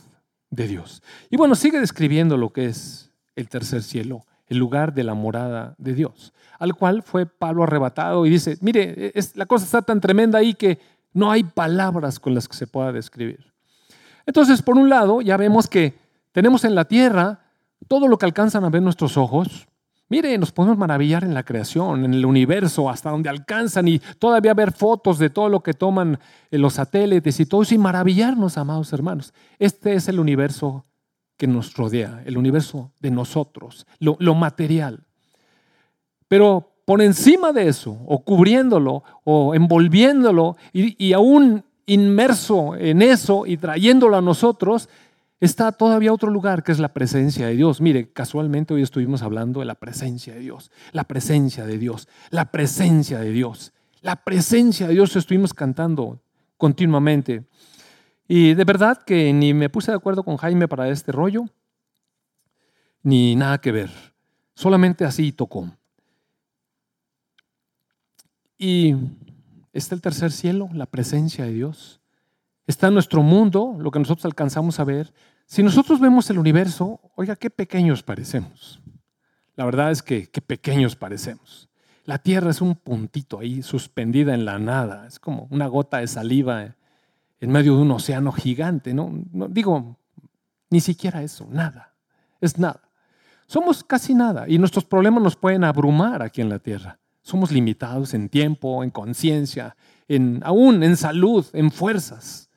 [0.53, 1.03] de Dios.
[1.31, 5.75] Y bueno, sigue describiendo lo que es el tercer cielo, el lugar de la morada
[5.79, 10.01] de Dios, al cual fue Pablo arrebatado y dice, mire, es, la cosa está tan
[10.01, 10.79] tremenda ahí que
[11.15, 13.53] no hay palabras con las que se pueda describir.
[14.27, 15.95] Entonces, por un lado, ya vemos que
[16.33, 17.41] tenemos en la tierra
[17.89, 19.67] todo lo que alcanzan a ver nuestros ojos,
[20.13, 24.53] Mire, nos podemos maravillar en la creación, en el universo, hasta donde alcanzan y todavía
[24.53, 26.19] ver fotos de todo lo que toman
[26.51, 29.33] eh, los satélites y todo eso y maravillarnos, amados hermanos.
[29.59, 30.85] Este es el universo
[31.39, 35.03] que nos rodea, el universo de nosotros, lo, material.
[36.29, 43.47] Pero por encima de eso, o cubriéndolo, o envolviéndolo, y, y aún inmerso en eso
[43.47, 44.91] y trayéndolo a nosotros,
[45.47, 47.81] está todavía otro lugar que es la presencia de Dios.
[47.81, 52.53] Mire, casualmente hoy estuvimos hablando de la presencia de Dios, la presencia de Dios, la
[52.53, 56.23] presencia de Dios, la presencia de Dios estuvimos cantando
[56.57, 57.45] continuamente.
[58.29, 61.47] Y de verdad que ni me puse de acuerdo con Jaime para este rollo,
[63.03, 63.91] ni nada que ver.
[64.55, 65.77] Solamente así tocó.
[68.57, 68.95] Y
[69.73, 72.01] está el tercer cielo, la presencia de Dios.
[72.69, 75.13] Está nuestro mundo, lo que nosotros alcanzamos a ver,
[75.53, 78.81] si nosotros vemos el universo, oiga, qué pequeños parecemos.
[79.55, 81.69] La verdad es que qué pequeños parecemos.
[82.07, 86.07] La Tierra es un puntito ahí suspendida en la nada, es como una gota de
[86.07, 86.75] saliva
[87.39, 89.13] en medio de un océano gigante, ¿no?
[89.51, 89.99] digo,
[90.71, 91.93] ni siquiera eso, nada,
[92.41, 92.89] es nada.
[93.47, 96.99] Somos casi nada y nuestros problemas nos pueden abrumar aquí en la Tierra.
[97.21, 99.77] Somos limitados en tiempo, en conciencia,
[100.09, 102.49] en, aún en salud, en fuerzas.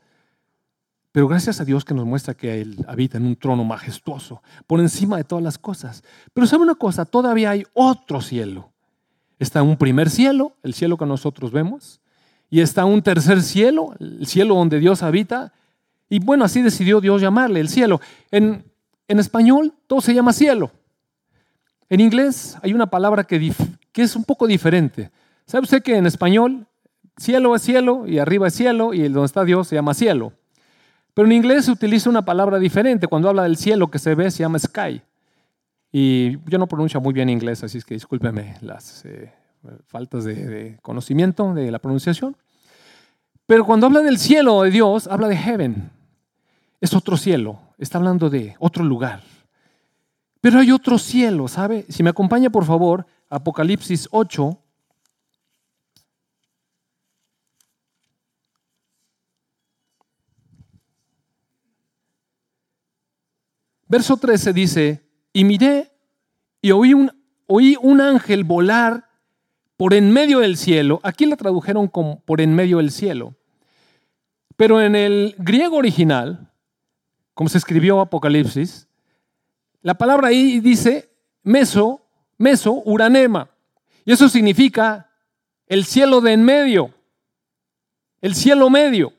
[1.16, 4.82] Pero gracias a Dios que nos muestra que Él habita en un trono majestuoso, por
[4.82, 6.04] encima de todas las cosas.
[6.34, 8.74] Pero sabe una cosa, todavía hay otro cielo.
[9.40, 12.02] Está un primer cielo, el cielo que nosotros vemos,
[12.50, 15.54] y está un tercer cielo, el cielo donde Dios habita.
[16.10, 18.02] Y bueno, así decidió Dios llamarle el cielo.
[18.30, 18.66] En,
[19.08, 20.70] en español todo se llama cielo.
[21.88, 23.54] En inglés hay una palabra que,
[23.94, 25.12] que es un poco diferente.
[25.46, 26.68] ¿Sabe usted que en español
[27.16, 30.34] cielo es cielo y arriba es cielo y donde está Dios se llama cielo?
[31.16, 33.08] Pero en inglés se utiliza una palabra diferente.
[33.08, 35.02] Cuando habla del cielo que se ve, se llama sky.
[35.90, 39.32] Y yo no pronuncio muy bien inglés, así es que discúlpeme las eh,
[39.88, 42.36] faltas de, conocimiento de la pronunciación.
[43.46, 45.90] Pero cuando habla del cielo de Dios, habla de heaven.
[46.82, 47.60] Es otro cielo.
[47.78, 49.22] Está hablando de otro lugar.
[50.42, 51.86] Pero hay otro cielo, ¿sabe?
[51.88, 54.60] Si me acompaña, por favor, Apocalipsis 8,
[63.88, 65.92] Verso 13 dice, y miré
[66.62, 67.12] y oí un,
[67.46, 69.08] oí un ángel volar
[69.78, 71.00] por en medio del cielo.
[71.04, 73.36] Aquí la tradujeron como por en medio del cielo.
[74.56, 76.52] Pero en el griego original,
[77.34, 78.88] como se escribió Apocalipsis,
[79.82, 81.12] la palabra ahí dice
[81.44, 82.02] meso,
[82.38, 83.50] meso, uranema.
[84.04, 85.12] Y eso significa
[85.68, 86.92] el cielo de en medio,
[88.22, 89.14] el cielo medio,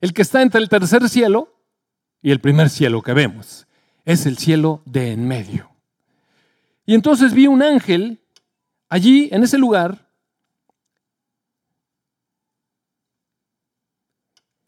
[0.00, 1.60] el que está entre el tercer cielo
[2.22, 3.65] y el primer cielo que vemos
[4.06, 5.70] es el cielo de en medio.
[6.86, 8.20] Y entonces vi un ángel
[8.88, 10.08] allí, en ese lugar,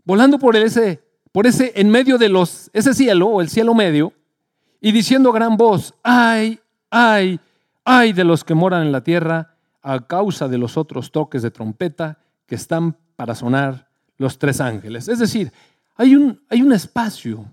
[0.05, 4.13] volando por ese, por ese en medio de los, ese cielo, o el cielo medio,
[4.81, 6.61] y diciendo a gran voz, ay,
[6.91, 7.41] ay,
[7.85, 11.53] ay de los que moran en la tierra a causa de los otros toques de
[11.53, 15.07] trompeta que están para sonar los tres ángeles.
[15.07, 15.53] Es decir,
[15.95, 17.47] hay un, hay un espacio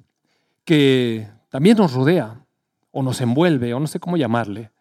[0.63, 2.45] que también nos rodea
[2.91, 4.71] o nos envuelve, o no sé cómo llamarle,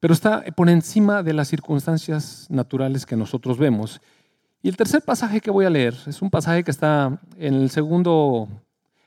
[0.00, 4.00] pero está por encima de las circunstancias naturales que nosotros vemos.
[4.62, 7.68] Y el tercer pasaje que voy a leer es un pasaje que está en el
[7.68, 8.48] segundo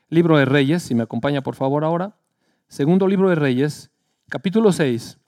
[0.08, 2.14] libro de Reyes, si me acompaña por favor ahora.
[2.68, 3.90] Segundo libro de Reyes,
[4.28, 5.18] capítulo 6,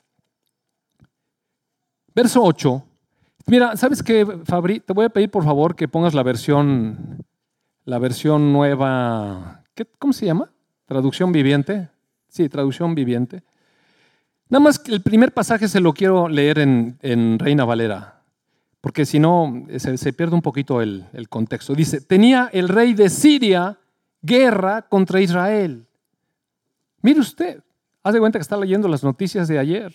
[2.14, 2.84] verso 8.
[3.46, 4.78] Mira, ¿sabes qué, Fabri?
[4.78, 7.24] Te voy a pedir por favor que pongas la versión,
[7.84, 9.64] la versión nueva,
[9.98, 10.53] ¿cómo se llama?
[10.86, 11.88] Traducción viviente.
[12.28, 13.42] Sí, traducción viviente.
[14.48, 18.22] Nada más que el primer pasaje se lo quiero leer en, Reina Valera,
[18.80, 21.74] porque si no se, pierde un poquito el, el contexto.
[21.74, 23.78] Dice, tenía el rey de Siria
[24.20, 25.86] guerra contra Israel.
[27.00, 27.62] Mire usted,
[28.02, 29.94] haz de cuenta que está leyendo las noticias de ayer.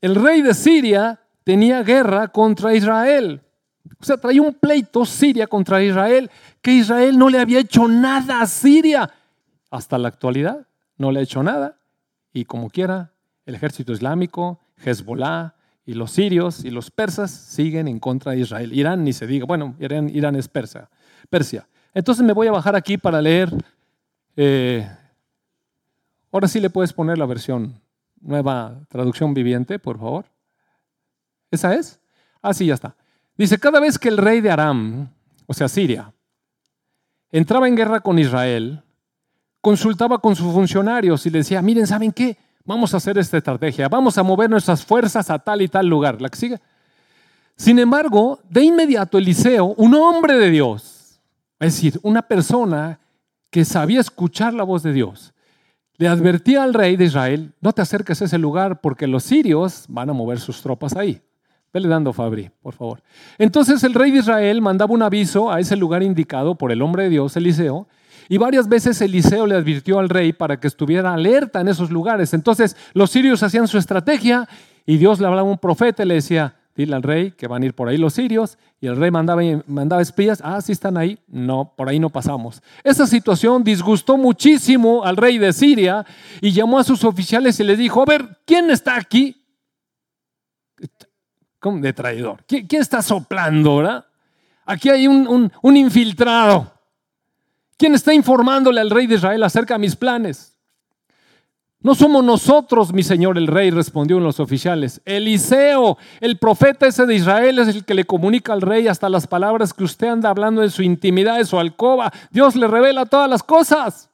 [0.00, 3.42] El rey de Siria tenía guerra contra Israel.
[4.00, 6.30] O sea, traía un pleito Siria contra Israel,
[6.62, 9.10] que Israel no le había hecho nada a Siria.
[9.70, 11.78] Hasta la actualidad no le ha hecho nada.
[12.32, 13.12] Y como quiera,
[13.46, 15.54] el ejército islámico, Hezbollah
[15.84, 18.72] y los sirios y los persas siguen en contra de Israel.
[18.72, 20.88] Irán ni se diga, bueno, Irán, es Persia.
[21.28, 21.66] Persia.
[21.94, 23.50] Entonces me voy a bajar aquí para leer.
[24.36, 24.88] Eh,
[26.30, 27.80] ahora sí le puedes poner la versión
[28.20, 30.26] nueva traducción viviente, por favor.
[31.50, 31.98] ¿Esa es?
[32.42, 32.94] Ah, sí, ya está.
[33.36, 35.08] Dice, cada vez que el rey de Aram,
[35.46, 36.12] o sea, Siria,
[37.30, 38.82] entraba en guerra con Israel,
[39.60, 42.36] consultaba con sus funcionarios y le decía, miren, ¿saben qué?
[42.64, 46.20] Vamos a hacer esta estrategia, vamos a mover nuestras fuerzas a tal y tal lugar.
[46.20, 46.60] La que sigue.
[47.56, 51.20] Sin embargo, de inmediato Eliseo, un hombre de Dios,
[51.58, 53.00] es decir, una persona
[53.50, 55.34] que sabía escuchar la voz de Dios,
[55.96, 59.84] le advertía al rey de Israel, no te acerques a ese lugar porque los sirios
[59.88, 61.20] van a mover sus tropas ahí.
[61.72, 63.02] Vele dando, Fabri, por favor.
[63.38, 67.04] Entonces el rey de Israel mandaba un aviso a ese lugar indicado por el hombre
[67.04, 67.86] de Dios, Eliseo,
[68.28, 72.34] y varias veces Eliseo le advirtió al rey para que estuviera alerta en esos lugares.
[72.34, 74.48] Entonces los sirios hacían su estrategia
[74.86, 77.62] y Dios le hablaba a un profeta y le decía, dile al rey que van
[77.62, 78.56] a ir por ahí los sirios.
[78.80, 81.18] Y el rey mandaba, mandaba espías, ah, sí están ahí.
[81.26, 82.62] No, por ahí no pasamos.
[82.84, 86.06] Esa situación disgustó muchísimo al rey de Siria
[86.40, 89.44] y llamó a sus oficiales y le dijo, a ver, ¿quién está aquí?
[91.60, 92.42] ¿Cómo de traidor?
[92.46, 94.06] ¿Quién, está soplando, verdad?
[94.64, 96.72] Aquí hay un, infiltrado.
[97.76, 100.56] ¿Quién está informándole al rey de Israel acerca de mis planes?
[101.82, 105.00] No somos nosotros, mi señor el rey, respondieron los oficiales.
[105.04, 109.26] Eliseo, el profeta ese de Israel, es el que le comunica al rey hasta las
[109.26, 112.12] palabras que usted anda hablando en su intimidad, en su alcoba.
[112.30, 114.10] Dios le revela todas las cosas.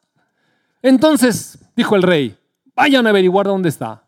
[0.80, 2.36] Entonces, dijo el rey,
[2.74, 4.04] vayan a averiguar dónde está.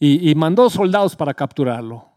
[0.00, 2.07] Y mandó soldados para capturarlo.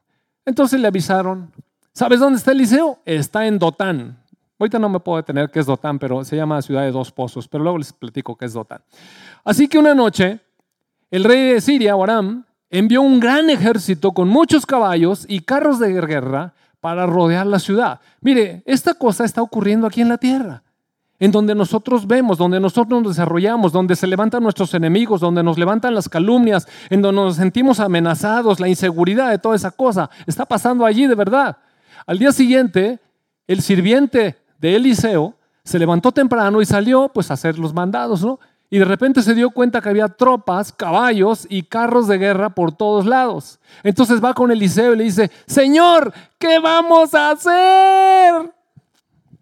[0.52, 1.50] Entonces le avisaron,
[1.94, 3.00] ¿sabes dónde está Eliseo?
[3.06, 4.18] Está en Dotán.
[4.60, 7.48] Ahorita no me puedo detener qué es Dotán, pero se llama Ciudad de Dos Pozos,
[7.48, 8.82] pero luego les platico qué es Dotán.
[9.46, 10.42] Así que una noche,
[11.10, 15.94] el rey de Siria, Aram, envió un gran ejército con muchos caballos y carros de
[15.94, 18.02] guerra para rodear la ciudad.
[18.20, 20.64] Mire, esta cosa está ocurriendo aquí en la tierra,
[21.22, 25.56] en donde nosotros vemos, donde nosotros nos desarrollamos, donde se levantan nuestros enemigos, donde nos
[25.60, 30.10] levantan las calumnias, en donde nos sentimos amenazados, la inseguridad de toda esa cosa.
[30.26, 31.58] Está pasando allí de verdad.
[32.08, 33.00] Al día siguiente,
[33.46, 38.40] el sirviente de Eliseo, se levantó temprano y salió pues a hacer los mandados, ¿no?
[38.72, 42.72] Y de repente se dio cuenta que había tropas, caballos y carros de guerra por
[42.72, 43.60] todos lados.
[43.84, 48.52] Entonces va con Eliseo y le dice, Señor, ¿qué vamos a hacer?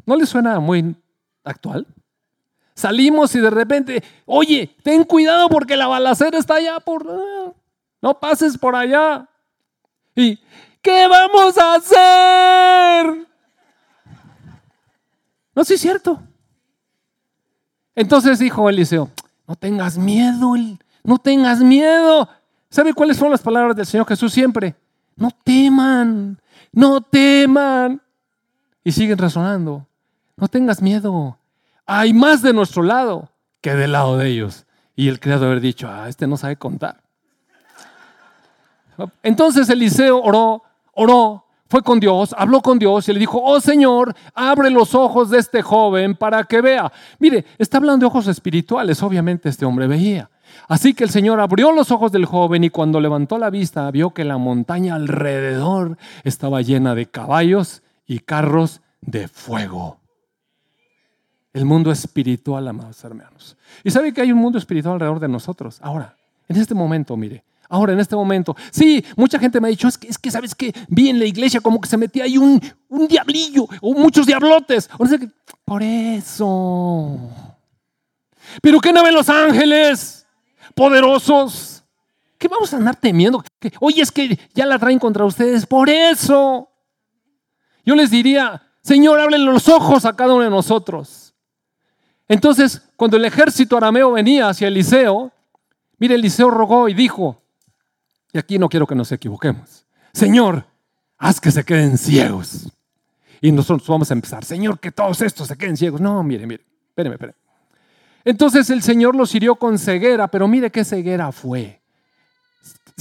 [0.05, 0.93] ¿No le suena muy
[1.49, 1.87] actual?
[2.73, 7.05] Salimos y de repente, oye, ten cuidado porque la balacera está allá por...
[8.01, 9.27] No pases por allá.
[10.15, 10.39] ¿Y
[10.81, 13.27] qué vamos a hacer?
[15.53, 16.21] No, sí es cierto.
[17.95, 19.09] Entonces dijo Eliseo,
[19.45, 20.53] no tengas miedo,
[21.03, 22.29] no tengas miedo.
[22.69, 24.75] ¿Sabe cuáles son las palabras del Señor Jesús siempre?
[25.17, 26.39] No teman,
[26.71, 28.01] no teman.
[28.85, 29.85] Y siguen razonando,
[30.37, 31.38] no tengas miedo.
[31.91, 33.31] Hay más de nuestro lado
[33.61, 34.67] que del lado de ellos.
[34.95, 37.01] Y el creador haber dicho, ah, este no sabe contar.
[39.23, 40.61] Entonces Eliseo oró,
[40.93, 45.31] oró, fue con Dios, habló con Dios y le dijo, oh Señor, abre los ojos
[45.31, 46.91] de este joven para que vea.
[47.17, 50.29] Mire, está hablando de ojos espirituales, obviamente este hombre veía.
[50.67, 54.11] Así que el Señor abrió los ojos del joven y cuando levantó la vista vio
[54.11, 59.98] que la montaña alrededor estaba llena de caballos y carros de fuego.
[61.53, 63.57] El mundo espiritual, amados hermanos.
[63.83, 65.79] Y sabe que hay un mundo espiritual alrededor de nosotros.
[65.81, 66.15] Ahora,
[66.47, 68.55] en este momento, mire, ahora en este momento.
[68.71, 71.25] Sí, mucha gente me ha dicho, es que, es que sabes que vi en la
[71.25, 74.89] iglesia como que se metía ahí un, un diablillo o muchos diablotes.
[75.63, 77.19] por eso.
[78.61, 80.27] Pero ¿qué no ven los ángeles?
[80.75, 81.83] Poderosos.
[82.37, 83.43] ¿Qué vamos a andar temiendo?
[83.79, 85.65] Oye, es que ya la traen contra ustedes.
[85.65, 86.69] Por eso.
[87.85, 91.28] Yo les diría, Señor, hablen los ojos a cada uno de nosotros.
[92.29, 95.31] Entonces, cuando el ejército arameo venía hacia Eliseo,
[95.97, 97.41] mire, Eliseo rogó y dijo,
[98.31, 100.63] y aquí no quiero que nos equivoquemos, Señor,
[101.17, 102.71] haz que se queden ciegos.
[103.41, 105.99] Y nosotros vamos a empezar, Señor, que todos estos se queden ciegos.
[105.99, 107.37] No, mire, mire, espéreme, espéreme.
[108.23, 111.81] Entonces el Señor los hirió con ceguera, pero mire qué ceguera fue.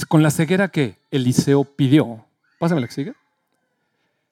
[0.07, 2.25] Con la ceguera que Eliseo pidió.
[2.57, 3.13] Pásame la que sigue.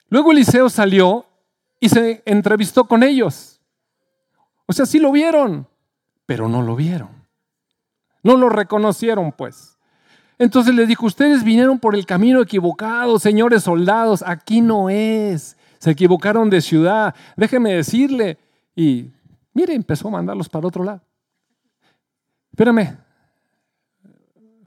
[0.09, 1.25] Luego Eliseo salió
[1.79, 3.56] y se entrevistó con ellos.
[4.67, 5.67] O sea, sí lo vieron,
[6.25, 7.09] pero no lo vieron.
[8.21, 9.77] No lo reconocieron, pues.
[10.37, 15.57] Entonces le dijo, ustedes vinieron por el camino equivocado, señores soldados, aquí no es.
[15.79, 18.37] Se equivocaron de ciudad, déjeme decirle.
[18.75, 19.11] Y
[19.53, 21.01] mire, empezó a mandarlos para otro lado.
[22.51, 22.97] Espérame.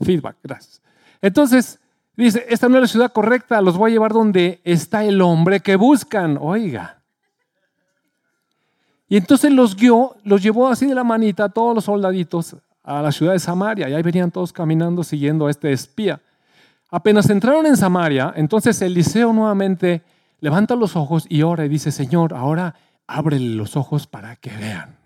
[0.00, 0.80] Feedback, gracias.
[1.20, 1.78] Entonces,
[2.16, 5.60] dice, esta no es la ciudad correcta, los voy a llevar donde está el hombre
[5.60, 6.38] que buscan.
[6.40, 6.99] Oiga,
[9.10, 12.54] y entonces los guió, los llevó así de la manita a todos los soldaditos
[12.84, 13.88] a la ciudad de Samaria.
[13.88, 16.20] Y ahí venían todos caminando siguiendo a este espía.
[16.92, 20.02] Apenas entraron en Samaria, entonces Eliseo nuevamente
[20.38, 22.76] levanta los ojos y ora y dice, Señor, ahora
[23.08, 24.96] ábrele los ojos para que vean.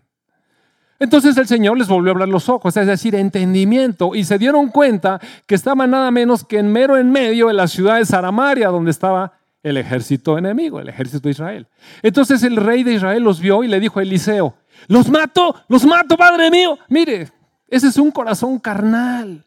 [0.99, 4.69] Entonces el Señor les volvió a abrir los ojos, es decir, entendimiento, y se dieron
[4.69, 8.69] cuenta que estaban nada menos que en mero en medio de la ciudad de Samaria,
[8.69, 9.33] donde estaba
[9.65, 11.67] el ejército enemigo, el ejército de Israel.
[12.03, 14.55] Entonces el rey de Israel los vio y le dijo a Eliseo,
[14.89, 16.79] los mato, los mato, padre mío.
[16.89, 17.33] Mire,
[17.67, 19.45] ese es un corazón carnal.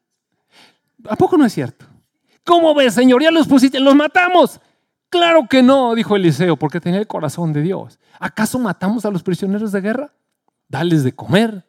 [1.07, 1.86] ¿A poco no es cierto?
[2.43, 3.22] ¿Cómo ves, Señor?
[3.22, 4.59] Ya los pusiste, los matamos.
[5.09, 7.99] Claro que no, dijo Eliseo, porque tenía el corazón de Dios.
[8.20, 10.13] ¿Acaso matamos a los prisioneros de guerra?
[10.68, 11.63] Dales de comer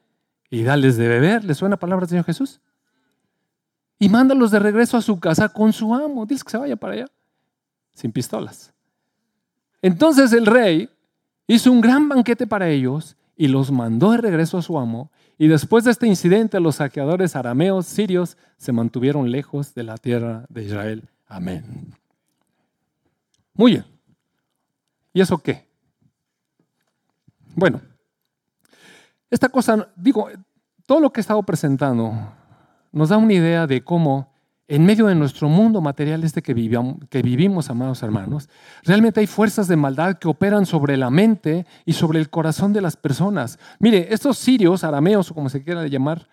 [0.49, 1.45] y dales de beber.
[1.45, 2.63] ¿Le suena palabra del Señor Jesús?
[3.99, 6.25] Y mándalos de regreso a su casa con su amo.
[6.25, 7.07] Diles que se vaya para allá
[7.99, 8.73] sin pistolas.
[9.83, 10.89] Entonces el rey
[11.49, 15.11] hizo un gran banquete para ellos y los mandó de regreso a su amo.
[15.37, 20.47] Y después de este incidente, los saqueadores arameos sirios se mantuvieron lejos de la tierra
[20.49, 21.09] de Israel.
[21.27, 21.93] Amén.
[23.55, 23.85] Muy bien.
[25.13, 25.67] ¿Y eso qué?
[27.57, 27.81] Bueno,
[29.29, 30.29] esta cosa, digo,
[30.87, 32.13] todo lo que he estado presentando
[32.93, 34.33] nos da una idea de cómo
[34.69, 38.51] en medio de nuestro mundo material este que vivimos, amados hermanos,
[38.85, 42.83] realmente hay fuerzas de maldad que operan sobre la mente y sobre el corazón de
[42.83, 43.59] las personas.
[43.79, 46.29] Mire, estos sirios, arameos o como se quiera llamar,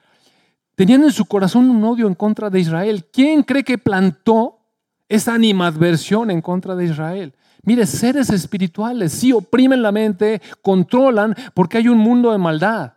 [0.76, 3.06] tenían en su corazón un odio en contra de Israel.
[3.10, 4.60] ¿Quién cree que plantó
[5.08, 7.34] esa animadversión en contra de Israel?
[7.64, 12.96] Mire, seres espirituales sí oprimen la mente, controlan, porque hay un mundo de maldad.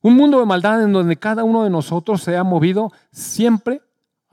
[0.00, 3.82] Un mundo de maldad en donde cada uno de nosotros se ha movido siempre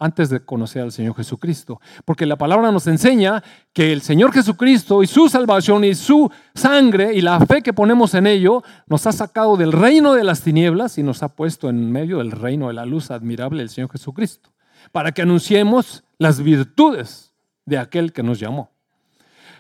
[0.02, 1.80] antes de conocer al Señor Jesucristo.
[2.06, 7.14] Porque la palabra nos enseña que el Señor Jesucristo y su salvación y su sangre
[7.14, 10.98] y la fe que ponemos en ello nos ha sacado del reino de las tinieblas
[10.98, 14.50] y nos ha puesto en medio del reino de la luz admirable del Señor Jesucristo.
[14.92, 17.32] Para que anunciemos las virtudes
[17.66, 18.72] de aquel que nos llamó.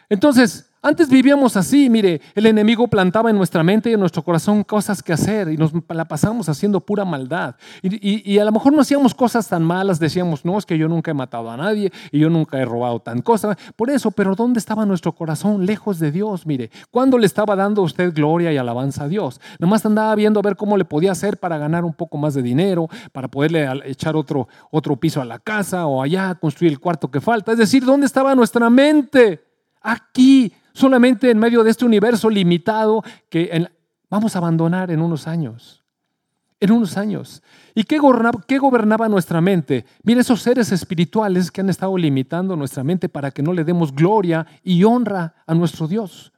[0.09, 4.63] Entonces, antes vivíamos así, mire, el enemigo plantaba en nuestra mente y en nuestro corazón
[4.63, 7.55] cosas que hacer y nos la pasamos haciendo pura maldad.
[7.83, 11.11] Y, a lo mejor no hacíamos cosas tan malas, decíamos, no, es que yo nunca
[11.11, 13.55] he matado a nadie y yo nunca he robado tan cosa.
[13.75, 15.67] Por eso, pero ¿dónde estaba nuestro corazón?
[15.67, 16.71] Lejos de Dios, mire.
[16.89, 19.39] ¿Cuándo le estaba dando usted gloria y alabanza a Dios?
[19.59, 22.41] Nomás andaba viendo a ver cómo le podía hacer para ganar un poco más de
[22.41, 27.11] dinero, para poderle echar otro, otro piso a la casa o allá construir el cuarto
[27.11, 27.51] que falta.
[27.51, 29.43] Es decir, ¿dónde estaba nuestra mente?
[29.83, 33.67] Aquí solamente en medio de este universo limitado que
[34.09, 35.83] vamos a abandonar en unos años.
[36.59, 37.41] En unos años.
[37.73, 39.85] ¿Y qué gobernaba, nuestra mente?
[40.03, 43.93] Mire esos seres espirituales que han estado limitando nuestra mente para que no le demos
[43.93, 46.31] gloria y honra a nuestro Dios.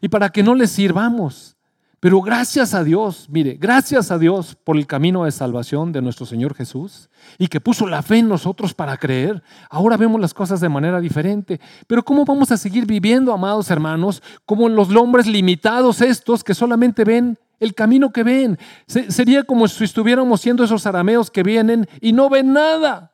[0.00, 1.57] Y para que no le sirvamos.
[2.00, 6.26] Pero gracias a Dios, mire, gracias a Dios por el camino de salvación de nuestro
[6.26, 9.42] Señor Jesús y que puso la fe en nosotros para creer.
[9.68, 11.60] Ahora vemos las cosas de manera diferente.
[11.88, 17.02] Pero ¿cómo vamos a seguir viviendo, amados hermanos, como los hombres limitados estos que solamente
[17.02, 18.58] ven el camino que ven?
[18.86, 23.12] sería como si estuviéramos siendo esos arameos que vienen y no ven nada.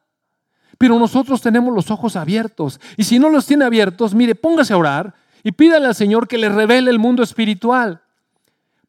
[0.76, 2.78] Pero nosotros tenemos los ojos abiertos.
[2.98, 6.36] Y si no los tiene abiertos, mire, póngase a orar y pídale al Señor que
[6.36, 8.03] le revele el mundo espiritual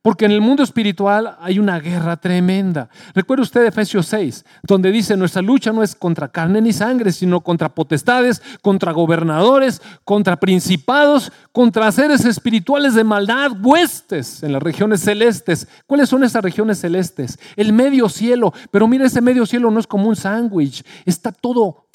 [0.05, 2.89] Porque en el mundo espiritual hay una guerra tremenda.
[3.15, 7.41] Recuerde usted Efesios 6, donde dice, nuestra lucha no es contra carne ni sangre, sino
[7.41, 15.01] contra potestades, contra gobernadores, contra principados, contra seres espirituales de maldad, huestes en las regiones
[15.01, 15.67] celestes.
[15.87, 17.39] ¿Cuáles son esas regiones celestes?
[17.55, 18.53] El medio cielo.
[18.69, 21.87] Pero mira, ese medio cielo no es como un sándwich, está todo,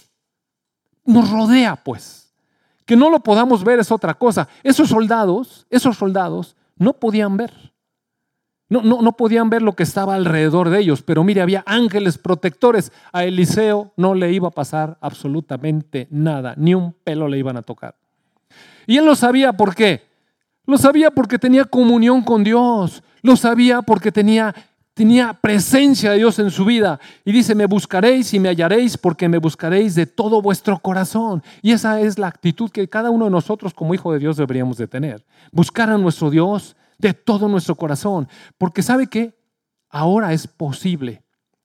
[1.04, 2.32] nos rodea pues.
[2.84, 4.48] Que no lo podamos ver es otra cosa.
[4.64, 7.70] Esos soldados, esos soldados no podían ver.
[8.70, 12.92] No, no, podían ver lo que estaba alrededor de ellos, pero mire, había ángeles protectores.
[13.12, 17.62] A Eliseo no le iba a pasar absolutamente nada, ni un pelo le iban a
[17.62, 17.96] tocar.
[18.86, 20.02] Y él lo sabía por qué.
[20.66, 23.02] Lo sabía porque tenía comunión con Dios.
[23.22, 24.54] Lo sabía porque tenía,
[24.94, 27.00] tenía presencia de Dios en su vida.
[27.24, 31.42] Y dice, me buscaréis y me hallaréis porque me buscaréis de todo vuestro corazón.
[31.60, 34.76] Y esa es la actitud que cada uno de nosotros como hijo de Dios deberíamos
[34.76, 35.24] de tener.
[35.50, 38.28] Buscar a nuestro Dios de todo nuestro corazón.
[38.58, 39.38] Porque sabe que
[39.88, 41.22] ahora es posible.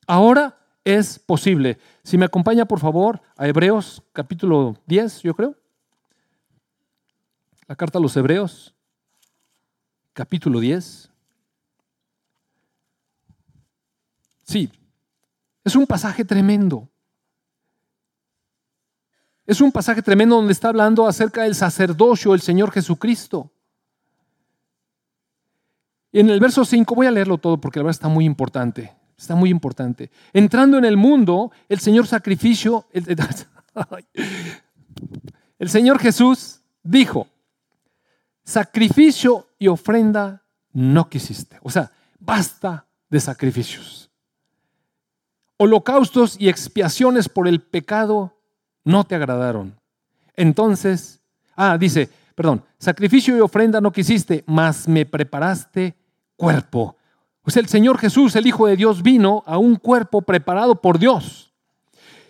[0.07, 1.77] Ahora es posible.
[2.03, 5.55] Si me acompaña, por favor, a Hebreos capítulo 10, yo creo.
[7.67, 8.73] La carta a los Hebreos,
[10.13, 11.09] capítulo 10.
[14.43, 14.71] Sí,
[15.63, 16.87] es un pasaje tremendo.
[19.47, 23.51] Es un pasaje tremendo donde está hablando acerca del sacerdocio del Señor Jesucristo
[26.19, 28.93] en el verso 5, voy a leerlo todo porque la verdad está muy importante.
[29.17, 30.11] Está muy importante.
[30.33, 33.05] Entrando en el mundo, el Señor sacrificio, el,
[35.59, 37.27] el Señor Jesús dijo,
[38.43, 40.43] sacrificio y ofrenda
[40.73, 41.57] no quisiste.
[41.61, 44.09] O sea, basta de sacrificios.
[45.57, 48.37] Holocaustos y expiaciones por el pecado
[48.83, 49.79] no te agradaron.
[50.35, 51.21] Entonces,
[51.55, 55.95] ah, dice, perdón, sacrificio y ofrenda no quisiste, mas me preparaste
[56.35, 56.97] cuerpo.
[57.47, 61.53] Sea, el Señor Jesús, el Hijo de Dios, vino a un cuerpo preparado por Dios.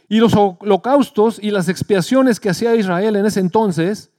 [0.08, 4.12] Y los holocaustos y las expiaciones que hacía Israel en ese entonces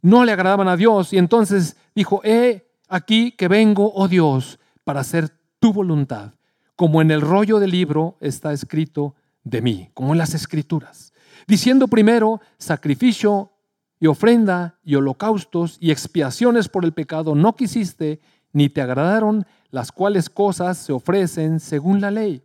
[0.00, 1.12] no le agradaban a Dios.
[1.12, 6.34] Y entonces dijo, he aquí que vengo, oh Dios, para hacer tu voluntad,
[6.76, 9.14] como en el rollo del libro está escrito
[9.44, 11.12] de mí, como en las escrituras.
[11.46, 13.52] Diciendo primero, sacrificio
[13.98, 18.20] y ofrenda y holocaustos y expiaciones por el pecado no quisiste,
[18.52, 22.42] ni te agradaron las cuales cosas se ofrecen según la ley.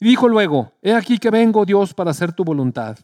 [0.00, 2.98] Y dijo luego, he aquí que vengo Dios para hacer tu voluntad.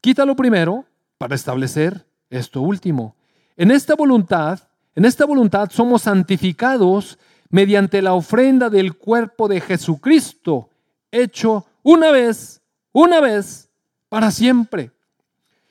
[0.00, 0.84] Quítalo primero
[1.16, 3.14] para establecer esto último.
[3.56, 4.58] En esta voluntad,
[4.96, 10.70] en esta voluntad somos santificados mediante la ofrenda del cuerpo de Jesucristo,
[11.12, 12.60] hecho una vez,
[12.92, 13.70] una vez,
[14.08, 14.90] para siempre.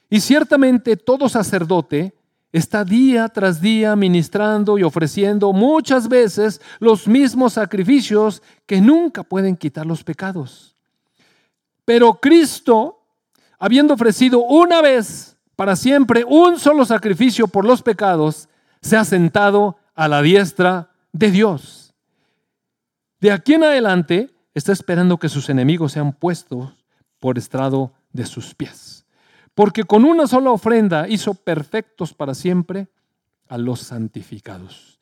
[0.09, 2.13] Y ciertamente todo sacerdote
[2.51, 9.55] está día tras día ministrando y ofreciendo muchas veces los mismos sacrificios que nunca pueden
[9.55, 10.75] quitar los pecados.
[11.85, 13.03] Pero Cristo,
[13.57, 18.49] habiendo ofrecido una vez para siempre un solo sacrificio por los pecados,
[18.81, 21.93] se ha sentado a la diestra de Dios.
[23.19, 26.73] De aquí en adelante está esperando que sus enemigos sean puestos
[27.19, 28.90] por estrado de sus pies
[29.53, 32.87] porque con una sola ofrenda hizo perfectos para siempre
[33.47, 34.99] a los santificados.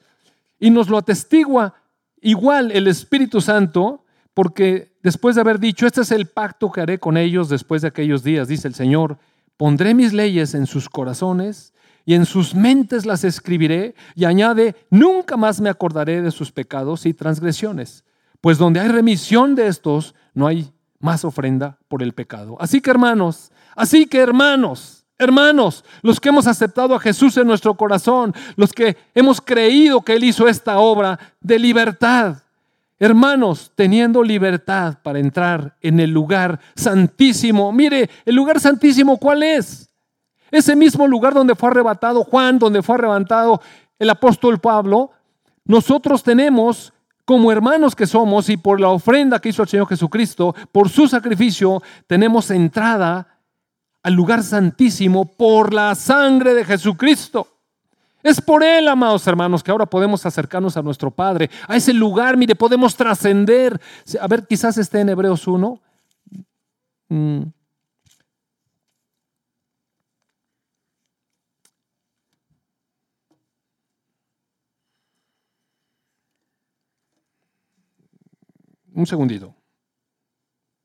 [0.60, 1.76] Y nos lo atestigua
[2.22, 7.00] igual el Espíritu Santo, porque después de haber dicho, este es el pacto que haré
[7.00, 9.18] con ellos después de aquellos días, dice el Señor,
[9.58, 11.74] pondré mis leyes en sus corazones
[12.06, 17.06] y en sus mentes las escribiré, y añade, nunca más me acordaré de sus pecados
[17.06, 18.04] y transgresiones,
[18.42, 22.58] pues donde hay remisión de estos, no hay más ofrenda por el pecado.
[22.60, 27.74] Así que hermanos, así que hermanos, hermanos, los que hemos aceptado a Jesús en nuestro
[27.76, 32.38] corazón, los que hemos creído que Él hizo esta obra de libertad,
[33.00, 37.72] hermanos, teniendo libertad para entrar en el lugar santísimo.
[37.72, 39.90] Mire, el lugar santísimo, ¿cuál es?
[40.52, 43.62] Ese mismo lugar donde fue arrebatado Juan, donde fue arrebatado
[44.00, 45.12] el apóstol Pablo,
[45.64, 46.92] nosotros tenemos
[47.30, 51.08] como hermanos que somos y por la ofrenda que hizo el Señor Jesucristo, por su
[51.08, 53.38] sacrificio, tenemos entrada
[54.02, 57.46] al lugar santísimo por la sangre de Jesucristo.
[58.24, 62.36] Es por Él, amados hermanos, que ahora podemos acercarnos a nuestro Padre, a ese lugar,
[62.36, 63.80] mire, podemos trascender.
[64.20, 65.80] A ver, quizás esté en Hebreos 1.
[79.00, 79.56] Un segundito.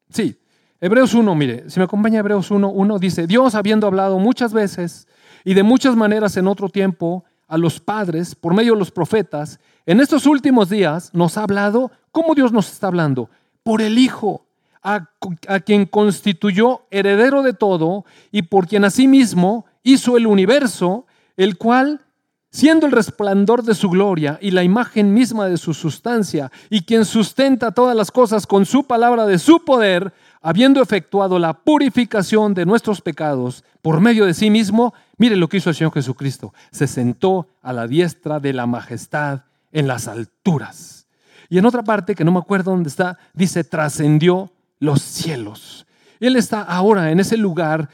[0.08, 0.38] Sí,
[0.80, 5.08] Hebreos 1, mire, si me acompaña Hebreos 1, 1 dice, Dios habiendo hablado muchas veces
[5.44, 9.58] y de muchas maneras en otro tiempo a los padres por medio de los profetas,
[9.84, 13.30] en estos últimos días nos ha hablado, ¿cómo Dios nos está hablando?
[13.64, 14.46] Por el Hijo,
[14.80, 15.10] a,
[15.48, 21.04] a quien constituyó heredero de todo y por quien asimismo hizo el universo,
[21.36, 22.02] el cual
[22.54, 27.04] siendo el resplandor de su gloria y la imagen misma de su sustancia, y quien
[27.04, 32.64] sustenta todas las cosas con su palabra de su poder, habiendo efectuado la purificación de
[32.64, 36.86] nuestros pecados por medio de sí mismo, mire lo que hizo el Señor Jesucristo, se
[36.86, 39.40] sentó a la diestra de la majestad
[39.72, 41.08] en las alturas.
[41.48, 45.86] Y en otra parte, que no me acuerdo dónde está, dice, trascendió los cielos.
[46.20, 47.88] Él está ahora en ese lugar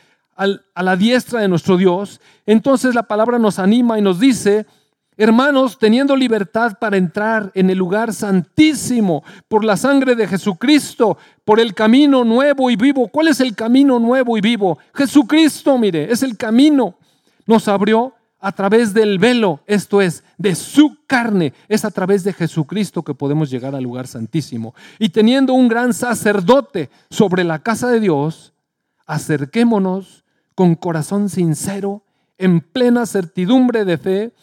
[0.74, 4.66] a la diestra de nuestro Dios, entonces la palabra nos anima y nos dice,
[5.16, 11.61] hermanos, teniendo libertad para entrar en el lugar santísimo por la sangre de Jesucristo, por
[11.61, 13.09] el camino nuevo y vivo.
[13.09, 14.78] ¿Cuál es el camino nuevo y vivo?
[14.95, 16.95] Jesucristo, mire, es el camino.
[17.45, 21.53] Nos abrió a través del velo, esto es, de su carne.
[21.68, 24.74] Es a través de Jesucristo que podemos llegar al lugar santísimo.
[24.99, 28.55] Y teniendo un gran sacerdote sobre la casa de Dios,
[29.07, 30.24] acerquémonos
[30.61, 32.02] con corazón sincero,
[32.36, 34.34] en plena certidumbre de fe,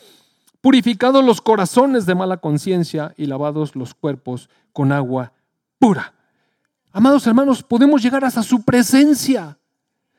[0.62, 5.34] purificados los corazones de mala conciencia y lavados los cuerpos con agua
[5.78, 6.16] pura.
[6.92, 9.60] Amados hermanos, podemos llegar hasta su presencia.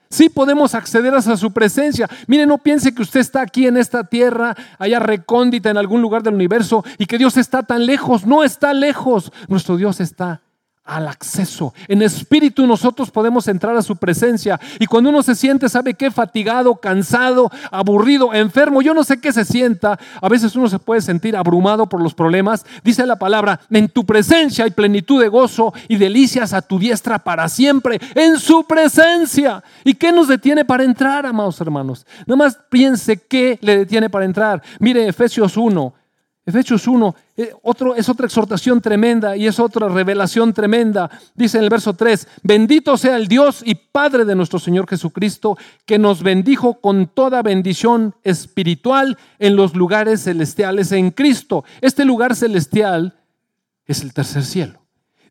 [0.09, 2.09] Sí podemos acceder hasta su presencia.
[2.28, 6.22] Mire, no piense que usted está aquí en esta tierra, allá recóndita en algún lugar
[6.22, 8.24] del universo y que Dios está tan lejos.
[8.24, 9.32] No está lejos.
[9.49, 10.42] Nuestro Dios está
[10.89, 11.74] al acceso.
[11.86, 14.59] En espíritu nosotros podemos entrar a su presencia.
[14.80, 16.11] Y cuando uno se siente, ¿sabe qué?
[16.11, 18.80] Fatigado, cansado, aburrido, enfermo.
[18.80, 19.99] Yo no sé qué se sienta.
[20.20, 22.64] A veces uno se puede sentir abrumado por los problemas.
[22.82, 27.18] Dice la palabra, en tu presencia hay plenitud de gozo y delicias a tu diestra
[27.18, 28.01] para siempre.
[28.14, 29.62] En su presencia.
[29.84, 32.07] ¿Y qué nos detiene para entrar, amados hermanos?
[32.26, 34.62] Nada más piense qué le detiene para entrar.
[34.80, 35.97] Mire Efesios 1.
[36.49, 41.11] Efesios 1 eh, otro, es otra exhortación tremenda y es otra revelación tremenda.
[41.34, 45.59] Dice en el verso 3, bendito sea el Dios y Padre de nuestro Señor Jesucristo,
[45.84, 51.64] que nos bendijo con toda bendición espiritual en los lugares celestiales en Cristo.
[51.82, 53.20] Este lugar celestial
[53.84, 54.80] es el tercer cielo.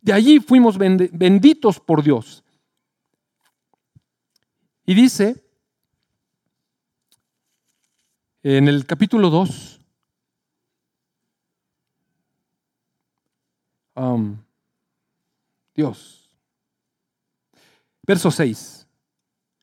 [0.03, 2.43] De allí fuimos benditos por Dios.
[4.85, 5.43] Y dice
[8.43, 9.76] en el capítulo 2,
[15.75, 16.31] Dios.
[18.03, 18.87] Verso 6.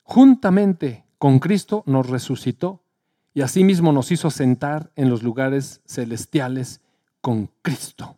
[0.02, 2.84] Juntamente con Cristo nos resucitó
[3.32, 6.80] y asimismo nos hizo sentar en los lugares celestiales
[7.20, 8.16] con Cristo.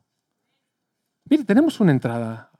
[1.24, 2.50] Mire, tenemos una entrada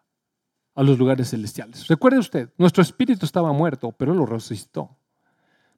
[0.74, 1.86] a los lugares celestiales.
[1.88, 4.96] Recuerde usted, nuestro espíritu estaba muerto, pero lo resucitó.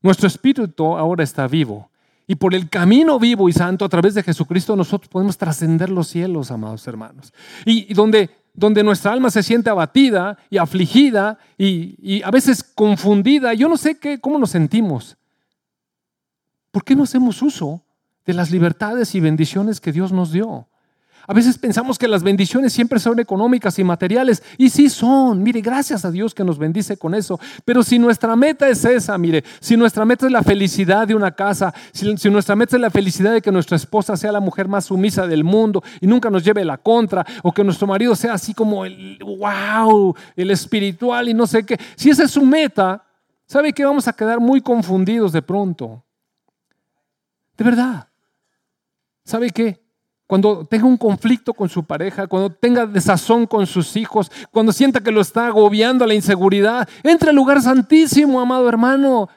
[0.02, 1.90] Nuestro espíritu ahora está vivo
[2.30, 6.08] y por el camino vivo y santo a través de Jesucristo nosotros podemos trascender los
[6.08, 7.32] cielos, amados hermanos.
[7.64, 13.54] Y, donde, donde nuestra alma se siente abatida y afligida y, y, a veces confundida,
[13.54, 15.16] yo no sé qué, cómo nos sentimos.
[16.70, 17.82] ¿Por qué no hacemos uso
[18.26, 20.67] de las libertades y bendiciones que Dios nos dio?
[21.30, 25.42] A veces pensamos que las bendiciones siempre son económicas y materiales, y sí son.
[25.42, 27.38] Mire, gracias a Dios que nos bendice con eso.
[27.66, 31.32] Pero si nuestra meta es esa, mire, si nuestra meta es la felicidad de una
[31.32, 34.86] casa, si, nuestra meta es la felicidad de que nuestra esposa sea la mujer más
[34.86, 38.54] sumisa del mundo y nunca nos lleve la contra, o que nuestro marido sea así
[38.54, 43.04] como el wow, el espiritual y no sé qué, si esa es su meta,
[43.46, 46.02] ¿sabe que vamos a quedar muy confundidos de pronto?
[47.54, 48.08] De verdad.
[49.24, 49.87] ¿Sabe qué?
[50.28, 55.00] Cuando tenga un conflicto con su pareja, cuando tenga desazón con sus hijos, cuando sienta
[55.00, 59.30] que lo está agobiando la inseguridad, entre al lugar santísimo, amado hermano.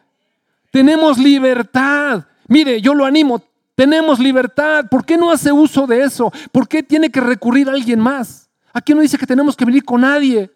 [0.69, 2.25] Tenemos libertad.
[2.49, 3.41] Mire, yo lo animo,
[3.73, 4.85] tenemos libertad.
[4.91, 6.29] ¿Por qué no hace uso de eso?
[6.51, 8.49] ¿Por qué tiene que recurrir a alguien más?
[8.73, 10.51] Aquí no dice que tenemos que venir con nadie.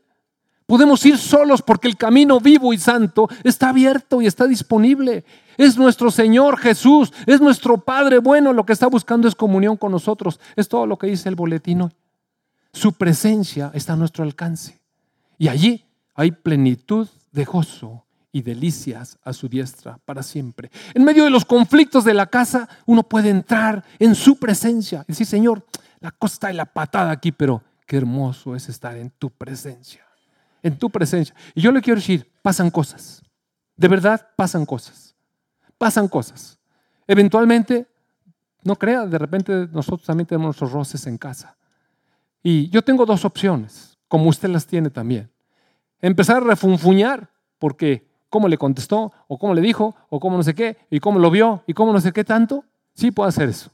[0.65, 5.23] Podemos ir solos porque el camino vivo y santo está abierto y está disponible.
[5.57, 9.91] Es nuestro Señor Jesús, es nuestro Padre bueno, lo que está buscando es comunión con
[9.91, 10.39] nosotros.
[10.55, 11.91] Es todo lo que dice el boletín
[12.73, 14.79] Su presencia está a nuestro alcance.
[15.37, 15.85] Y allí
[16.15, 20.71] hay plenitud de gozo y delicias a su diestra para siempre.
[20.93, 25.11] En medio de los conflictos de la casa, uno puede entrar en su presencia y
[25.11, 25.65] decir, Señor,
[25.99, 30.04] la costa y la patada aquí, pero qué hermoso es estar en tu presencia.
[30.65, 31.35] En tu presencia.
[31.53, 33.21] Y yo le quiero decir, pasan cosas.
[33.75, 35.05] De verdad, pasan cosas
[35.77, 36.59] pasan cosas.
[37.07, 37.87] Eventualmente,
[38.63, 41.57] no crea, de repente nosotros también tenemos nuestros roces en casa.
[42.41, 45.31] Y yo tengo dos opciones, como usted las tiene también.
[46.01, 50.53] Empezar a refunfuñar, porque cómo le contestó, o cómo le dijo, o cómo no sé
[50.53, 52.63] qué, y cómo lo vio, y cómo no sé qué tanto.
[52.93, 53.71] Sí puedo hacer eso.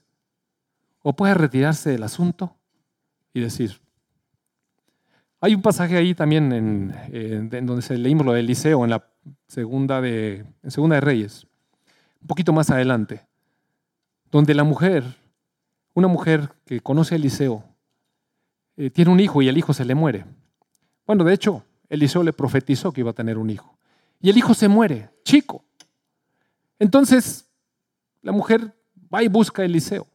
[1.03, 2.55] o puede retirarse del asunto
[3.33, 3.81] y decir,
[5.43, 6.51] hay un pasaje ahí también
[7.11, 9.03] en, donde se leímos lo de Eliseo en la
[9.47, 11.47] segunda de, segunda de Reyes,
[12.21, 13.25] un poquito más adelante,
[14.31, 15.03] donde la mujer,
[15.95, 17.63] una mujer que conoce a Eliseo,
[18.77, 20.25] eh, tiene un hijo y el hijo se le muere.
[21.07, 23.75] Bueno, de hecho, Eliseo le profetizó que iba a tener un hijo.
[24.21, 25.65] Y el hijo se muere, chico.
[26.77, 27.49] Entonces,
[28.21, 28.75] la mujer
[29.13, 30.05] va y busca a Eliseo.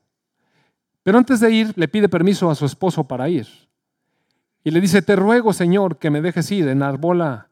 [1.02, 3.65] Pero antes de ir, le pide permiso a su esposo para ir.
[4.66, 7.46] Y le dice, te ruego, Señor, que me dejes ir en arbola,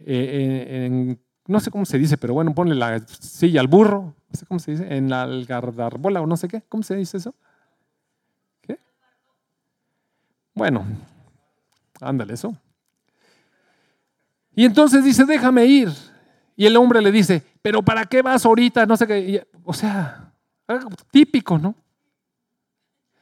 [0.00, 4.36] eh, en, no sé cómo se dice, pero bueno, ponle la silla al burro, no
[4.36, 7.32] sé cómo se dice, en la algardarbola o no sé qué, ¿cómo se dice eso?
[8.60, 8.76] ¿Qué?
[10.52, 10.84] Bueno,
[12.00, 12.52] ándale eso.
[14.56, 15.90] Y entonces dice, déjame ir.
[16.56, 18.84] Y el hombre le dice, pero ¿para qué vas ahorita?
[18.84, 19.46] No sé qué.
[19.62, 20.32] O sea,
[21.12, 21.76] típico, ¿no?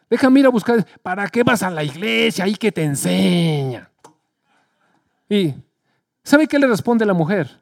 [0.08, 0.86] Déjame ir a buscar.
[1.02, 2.44] ¿Para qué vas a la iglesia?
[2.44, 3.90] Ahí que te enseña.
[5.28, 5.54] Y
[6.22, 7.60] ¿sabe qué le responde la mujer?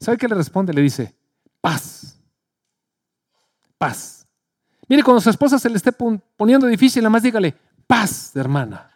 [0.00, 0.72] ¿Sabe qué le responde?
[0.72, 1.14] Le dice,
[1.60, 2.18] paz.
[3.78, 4.26] Paz.
[4.88, 7.54] Mire, cuando su esposa se le esté poniendo difícil, nada más dígale,
[7.86, 8.90] paz, hermana.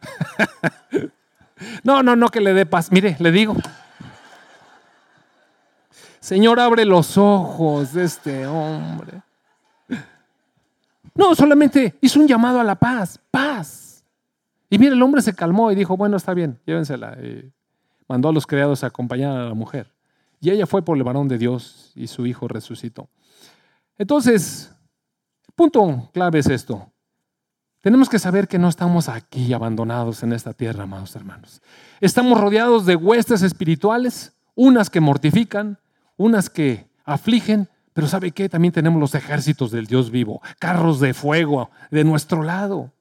[1.84, 2.90] no, no, no que le dé paz.
[2.90, 3.56] Mire, le digo.
[6.22, 9.22] Señor, abre los ojos de este hombre.
[11.16, 14.04] No, solamente hizo un llamado a la paz, paz.
[14.70, 17.18] Y mire, el hombre se calmó y dijo, bueno, está bien, llévensela.
[17.20, 17.52] Y
[18.06, 19.92] mandó a los criados a acompañar a la mujer.
[20.40, 23.08] Y ella fue por el varón de Dios y su hijo resucitó.
[23.98, 24.72] Entonces,
[25.56, 26.88] punto clave es esto.
[27.80, 31.60] Tenemos que saber que no estamos aquí abandonados en esta tierra, amados hermanos.
[32.00, 35.78] Estamos rodeados de huestes espirituales, unas que mortifican,
[36.22, 38.48] unas que afligen, pero ¿sabe qué?
[38.48, 42.92] También tenemos los ejércitos del Dios vivo, carros de fuego de nuestro lado.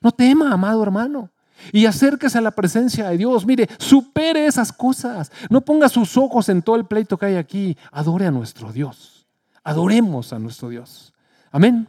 [0.00, 1.30] No tema, amado hermano.
[1.70, 3.46] Y acérquese a la presencia de Dios.
[3.46, 5.30] Mire, supere esas cosas.
[5.48, 7.76] No ponga sus ojos en todo el pleito que hay aquí.
[7.92, 9.28] Adore a nuestro Dios.
[9.62, 11.14] Adoremos a nuestro Dios.
[11.52, 11.88] Amén.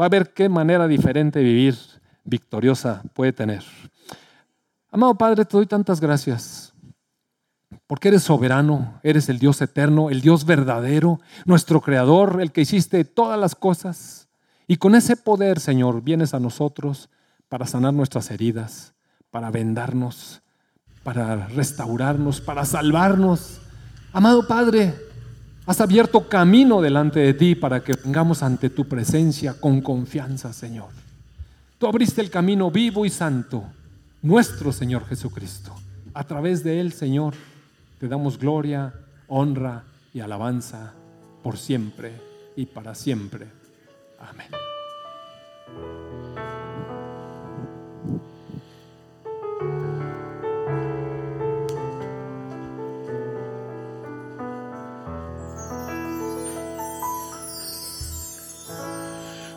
[0.00, 1.76] Va a ver qué manera diferente de vivir
[2.22, 3.64] victoriosa puede tener.
[4.92, 6.67] Amado Padre, te doy tantas gracias
[7.88, 13.02] porque eres soberano, eres el Dios eterno, el Dios verdadero, nuestro creador, el que hiciste
[13.04, 14.28] todas las cosas.
[14.66, 17.08] Y con ese poder, Señor, vienes a nosotros
[17.48, 18.92] para sanar nuestras heridas,
[19.30, 20.42] para vendarnos,
[21.02, 23.58] para restaurarnos, para salvarnos.
[24.12, 24.94] Amado Padre,
[25.64, 30.90] has abierto camino delante de ti para que vengamos ante tu presencia con confianza, Señor.
[31.78, 33.64] Tú abriste el camino vivo y santo,
[34.20, 35.74] nuestro Señor Jesucristo.
[36.12, 37.32] A través de él, Señor,
[37.98, 38.94] te damos gloria,
[39.26, 39.84] honra
[40.14, 40.94] y alabanza
[41.42, 42.12] por siempre
[42.56, 43.46] y para siempre.
[44.18, 44.48] Amén.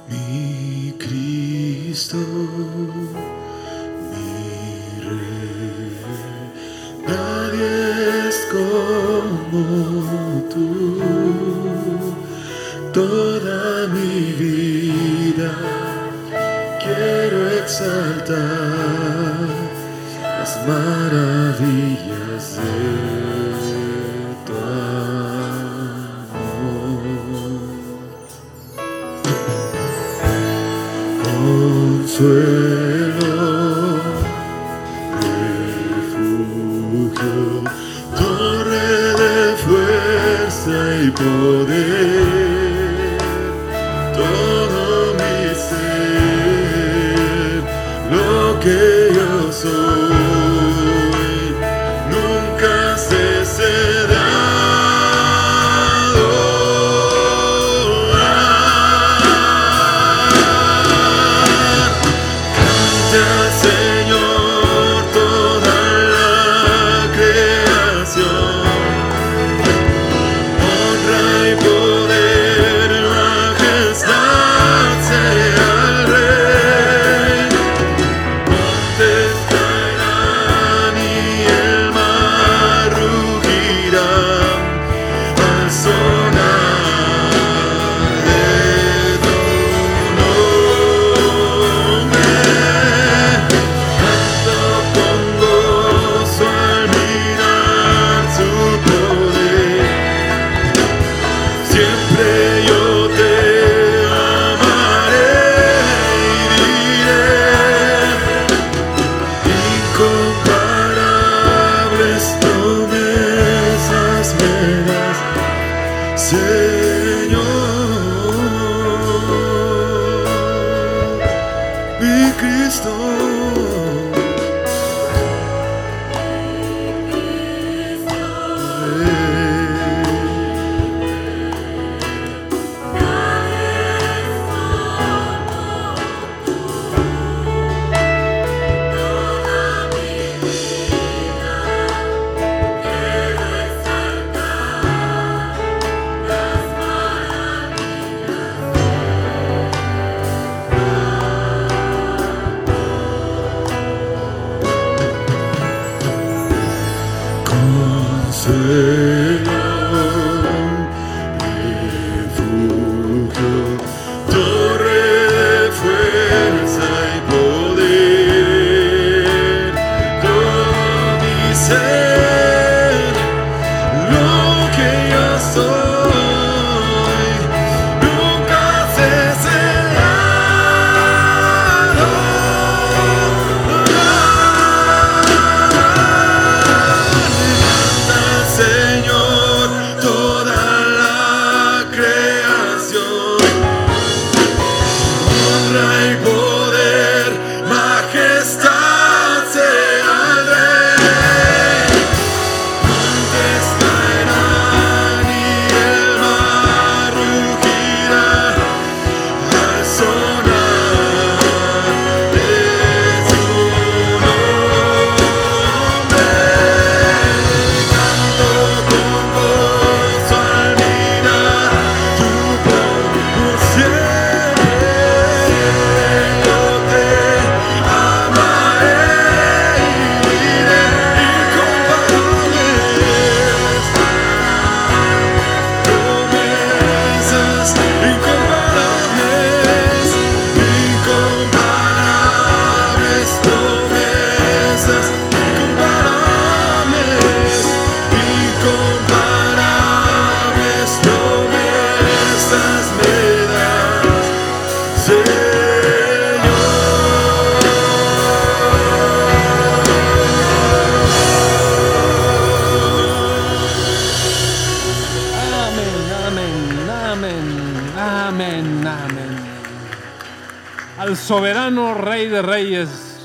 [0.10, 2.18] Mi Cristo
[9.52, 11.02] como tú.
[12.93, 15.52] Toda mi vida
[16.80, 19.47] quiero exaltar
[20.39, 22.82] las maravillas de
[24.45, 24.54] tu
[32.18, 32.61] amor.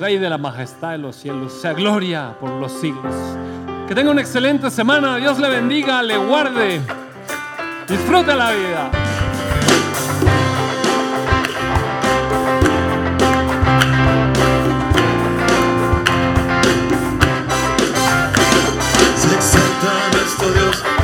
[0.06, 3.12] Rey de la Majestad de los cielos, sea gloria por los siglos.
[3.88, 6.80] Que tenga una excelente semana, Dios le bendiga, le guarde,
[7.88, 8.90] disfruta la vida.
[19.16, 20.95] Se exalta nuestro Dios.